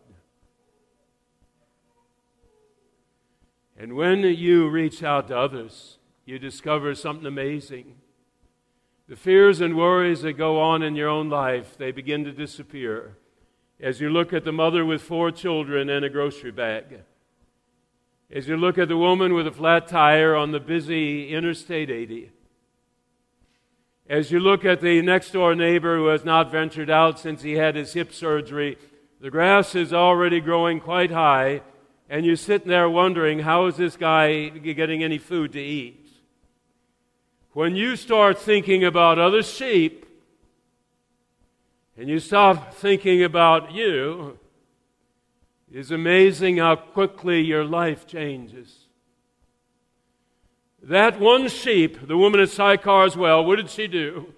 And 3.78 3.94
when 3.94 4.24
you 4.24 4.68
reach 4.68 5.04
out 5.04 5.30
to 5.30 5.38
others, 5.38 5.99
you 6.30 6.38
discover 6.38 6.94
something 6.94 7.26
amazing. 7.26 7.96
The 9.08 9.16
fears 9.16 9.62
and 9.62 9.76
worries 9.76 10.22
that 10.22 10.34
go 10.34 10.62
on 10.62 10.84
in 10.84 10.96
your 10.96 11.10
own 11.10 11.28
life, 11.28 11.76
they 11.76 11.92
begin 11.92 12.24
to 12.26 12.32
disappear 12.32 13.18
as 13.82 14.00
you 14.00 14.12
look 14.12 14.32
at 14.32 14.44
the 14.44 14.52
mother 14.52 14.86
with 14.86 15.02
four 15.02 15.32
children 15.32 15.90
and 15.90 16.06
a 16.06 16.10
grocery 16.10 16.52
bag. 16.52 17.00
As 18.32 18.48
you 18.48 18.58
look 18.58 18.78
at 18.78 18.90
the 18.90 18.98
woman 18.98 19.34
with 19.34 19.48
a 19.48 19.52
flat 19.52 19.88
tire 19.88 20.36
on 20.36 20.52
the 20.52 20.60
busy 20.60 21.34
Interstate 21.34 21.90
80. 21.90 22.30
As 24.08 24.32
you 24.32 24.40
look 24.40 24.64
at 24.64 24.82
the 24.82 25.02
next 25.02 25.32
door 25.32 25.56
neighbor 25.56 25.98
who 25.98 26.08
has 26.08 26.24
not 26.24 26.52
ventured 26.52 26.92
out 26.92 27.18
since 27.18 27.42
he 27.42 27.54
had 27.54 27.76
his 27.76 27.94
hip 27.94 28.14
surgery, 28.14 28.78
the 29.20 29.32
grass 29.32 29.74
is 29.74 29.94
already 29.94 30.42
growing 30.42 30.80
quite 30.80 31.10
high, 31.10 31.64
and 32.08 32.24
you're 32.24 32.36
sitting 32.36 32.68
there 32.68 32.88
wondering, 32.88 33.40
how 33.40 33.66
is 33.66 33.78
this 33.78 33.98
guy 33.98 34.50
getting 34.50 35.04
any 35.04 35.18
food 35.18 35.54
to 35.54 35.60
eat? 35.60 35.99
When 37.60 37.76
you 37.76 37.98
start 37.98 38.40
thinking 38.40 38.86
about 38.86 39.20
other 39.20 39.44
sheep 39.44 40.06
and 41.98 42.08
you 42.08 42.18
stop 42.18 42.74
thinking 42.74 43.22
about 43.22 43.74
you, 43.74 44.40
it's 45.70 45.92
amazing 45.92 46.56
how 46.56 46.78
quickly 46.78 47.42
your 47.42 47.66
life 47.66 48.08
changes. 48.08 48.86
That 50.82 51.20
one 51.20 51.50
sheep, 51.50 52.08
the 52.08 52.16
woman 52.16 52.40
at 52.40 52.48
Sychar's 52.48 53.18
well, 53.18 53.44
what 53.44 53.58
did 53.58 53.70
she 53.70 53.90
do? 53.90 54.34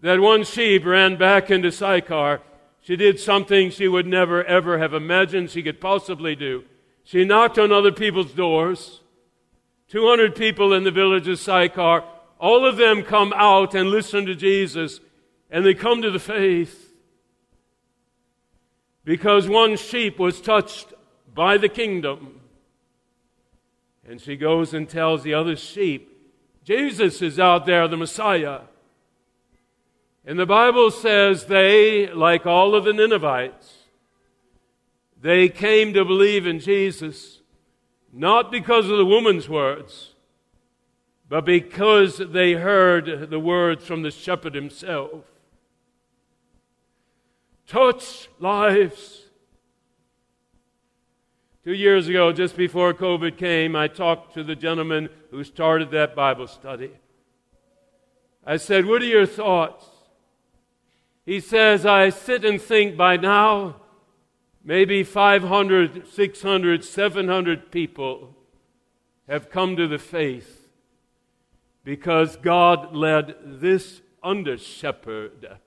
That 0.00 0.18
one 0.18 0.42
sheep 0.42 0.84
ran 0.84 1.14
back 1.14 1.52
into 1.52 1.70
Sychar. 1.70 2.40
She 2.80 2.96
did 2.96 3.20
something 3.20 3.70
she 3.70 3.86
would 3.86 4.08
never, 4.08 4.42
ever 4.42 4.78
have 4.78 4.92
imagined 4.92 5.50
she 5.50 5.62
could 5.62 5.80
possibly 5.80 6.34
do. 6.34 6.64
She 7.04 7.24
knocked 7.24 7.60
on 7.60 7.70
other 7.70 7.92
people's 7.92 8.32
doors. 8.32 8.99
200 9.90 10.36
people 10.36 10.72
in 10.72 10.84
the 10.84 10.90
village 10.92 11.26
of 11.26 11.38
Sychar. 11.38 12.04
All 12.38 12.64
of 12.64 12.76
them 12.76 13.02
come 13.02 13.32
out 13.34 13.74
and 13.74 13.90
listen 13.90 14.24
to 14.26 14.36
Jesus, 14.36 15.00
and 15.50 15.66
they 15.66 15.74
come 15.74 16.00
to 16.02 16.12
the 16.12 16.20
faith. 16.20 16.94
Because 19.04 19.48
one 19.48 19.76
sheep 19.76 20.18
was 20.18 20.40
touched 20.40 20.92
by 21.34 21.58
the 21.58 21.68
kingdom. 21.68 22.40
And 24.08 24.20
she 24.20 24.36
goes 24.36 24.72
and 24.72 24.88
tells 24.88 25.24
the 25.24 25.34
other 25.34 25.56
sheep, 25.56 26.06
Jesus 26.64 27.20
is 27.20 27.40
out 27.40 27.66
there, 27.66 27.88
the 27.88 27.96
Messiah. 27.96 28.60
And 30.24 30.38
the 30.38 30.46
Bible 30.46 30.92
says 30.92 31.46
they, 31.46 32.12
like 32.12 32.46
all 32.46 32.76
of 32.76 32.84
the 32.84 32.92
Ninevites, 32.92 33.74
they 35.20 35.48
came 35.48 35.92
to 35.94 36.04
believe 36.04 36.46
in 36.46 36.60
Jesus 36.60 37.39
not 38.12 38.50
because 38.50 38.88
of 38.88 38.98
the 38.98 39.06
woman's 39.06 39.48
words, 39.48 40.14
but 41.28 41.44
because 41.44 42.18
they 42.18 42.54
heard 42.54 43.30
the 43.30 43.38
words 43.38 43.86
from 43.86 44.02
the 44.02 44.10
shepherd 44.10 44.54
himself. 44.54 45.24
Touch 47.66 48.28
lives. 48.40 49.26
Two 51.62 51.72
years 51.72 52.08
ago, 52.08 52.32
just 52.32 52.56
before 52.56 52.92
COVID 52.94 53.36
came, 53.36 53.76
I 53.76 53.86
talked 53.86 54.34
to 54.34 54.42
the 54.42 54.56
gentleman 54.56 55.08
who 55.30 55.44
started 55.44 55.92
that 55.92 56.16
Bible 56.16 56.48
study. 56.48 56.90
I 58.44 58.56
said, 58.56 58.86
What 58.86 59.02
are 59.02 59.06
your 59.06 59.26
thoughts? 59.26 59.84
He 61.24 61.38
says, 61.38 61.86
I 61.86 62.08
sit 62.08 62.44
and 62.44 62.60
think 62.60 62.96
by 62.96 63.16
now 63.16 63.76
maybe 64.64 65.02
500, 65.02 66.06
600, 66.08 66.84
700 66.84 67.70
people 67.70 68.36
have 69.28 69.50
come 69.50 69.76
to 69.76 69.86
the 69.86 69.98
faith 69.98 70.68
because 71.84 72.36
God 72.36 72.94
led 72.94 73.34
this 73.44 74.02
under 74.22 74.58
shepherd 74.58 75.58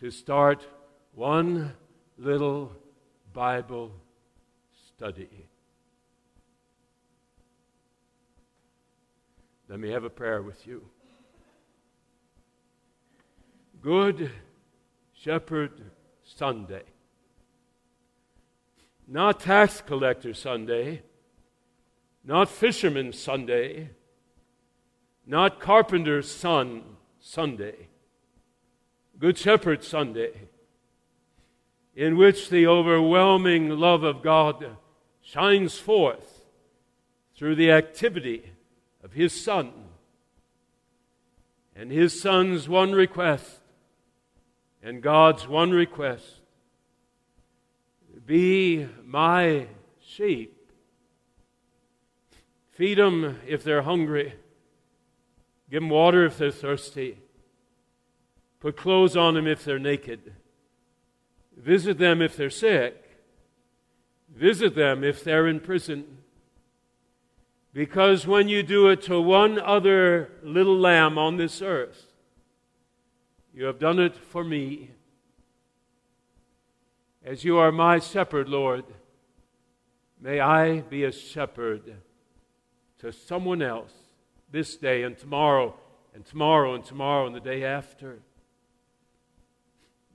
to 0.00 0.10
start 0.10 0.66
one 1.14 1.74
little 2.18 2.72
Bible 3.32 3.92
study. 4.88 5.46
Let 9.68 9.80
me 9.80 9.90
have 9.90 10.04
a 10.04 10.10
prayer 10.10 10.42
with 10.42 10.66
you. 10.66 10.84
Good 13.82 14.30
Shepherd 15.12 15.82
Sunday 16.22 16.84
not 19.06 19.40
tax 19.40 19.80
collector 19.80 20.32
Sunday, 20.34 21.02
not 22.24 22.48
fisherman 22.48 23.12
Sunday, 23.12 23.90
not 25.26 25.60
carpenter's 25.60 26.30
son 26.30 26.82
Sunday, 27.20 27.88
Good 29.18 29.38
Shepherd 29.38 29.84
Sunday, 29.84 30.32
in 31.94 32.16
which 32.16 32.50
the 32.50 32.66
overwhelming 32.66 33.70
love 33.70 34.02
of 34.02 34.22
God 34.22 34.76
shines 35.22 35.78
forth 35.78 36.44
through 37.36 37.54
the 37.54 37.70
activity 37.70 38.52
of 39.02 39.12
His 39.12 39.32
Son. 39.32 39.72
And 41.76 41.90
His 41.90 42.20
Son's 42.20 42.68
one 42.68 42.92
request, 42.92 43.60
and 44.82 45.02
God's 45.02 45.46
one 45.46 45.70
request 45.70 46.40
be 48.26 48.88
my 49.04 49.66
sheep. 50.00 50.72
Feed 52.72 52.98
them 52.98 53.38
if 53.46 53.62
they're 53.62 53.82
hungry. 53.82 54.34
Give 55.70 55.82
them 55.82 55.90
water 55.90 56.24
if 56.24 56.38
they're 56.38 56.50
thirsty. 56.50 57.18
Put 58.60 58.76
clothes 58.76 59.16
on 59.16 59.34
them 59.34 59.46
if 59.46 59.64
they're 59.64 59.78
naked. 59.78 60.32
Visit 61.56 61.98
them 61.98 62.20
if 62.20 62.36
they're 62.36 62.50
sick. 62.50 63.00
Visit 64.34 64.74
them 64.74 65.04
if 65.04 65.22
they're 65.22 65.46
in 65.46 65.60
prison. 65.60 66.18
Because 67.72 68.26
when 68.26 68.48
you 68.48 68.62
do 68.62 68.88
it 68.88 69.02
to 69.02 69.20
one 69.20 69.60
other 69.60 70.30
little 70.42 70.78
lamb 70.78 71.18
on 71.18 71.36
this 71.36 71.60
earth, 71.60 72.06
you 73.52 73.64
have 73.64 73.78
done 73.78 73.98
it 73.98 74.16
for 74.16 74.44
me. 74.44 74.90
As 77.24 77.42
you 77.42 77.56
are 77.56 77.72
my 77.72 78.00
shepherd, 78.00 78.50
Lord, 78.50 78.84
may 80.20 80.40
I 80.40 80.82
be 80.82 81.04
a 81.04 81.12
shepherd 81.12 81.94
to 82.98 83.12
someone 83.12 83.62
else 83.62 83.94
this 84.52 84.76
day 84.76 85.04
and 85.04 85.16
tomorrow 85.16 85.74
and 86.14 86.26
tomorrow 86.26 86.74
and 86.74 86.84
tomorrow 86.84 87.26
and 87.26 87.34
the 87.34 87.40
day 87.40 87.64
after. 87.64 88.18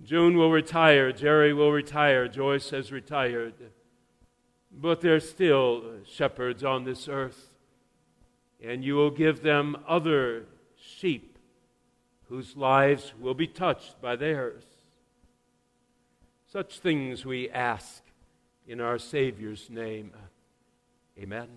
June 0.03 0.37
will 0.37 0.51
retire, 0.51 1.11
Jerry 1.11 1.51
will 1.51 1.71
retire, 1.71 2.27
Joyce 2.27 2.69
has 2.69 2.91
retired. 2.91 3.55
But 4.71 5.01
there's 5.01 5.27
still 5.27 5.83
shepherds 6.05 6.63
on 6.63 6.83
this 6.83 7.09
earth, 7.09 7.55
and 8.63 8.85
you 8.85 8.93
will 8.93 9.09
give 9.09 9.41
them 9.41 9.77
other 9.87 10.45
sheep 10.77 11.39
whose 12.27 12.55
lives 12.55 13.13
will 13.19 13.33
be 13.33 13.47
touched 13.47 13.99
by 13.99 14.15
theirs. 14.15 14.63
Such 16.51 16.79
things 16.79 17.27
we 17.27 17.47
ask 17.51 18.01
in 18.67 18.81
our 18.81 18.97
Savior's 18.97 19.69
name. 19.69 20.13
Amen. 21.15 21.47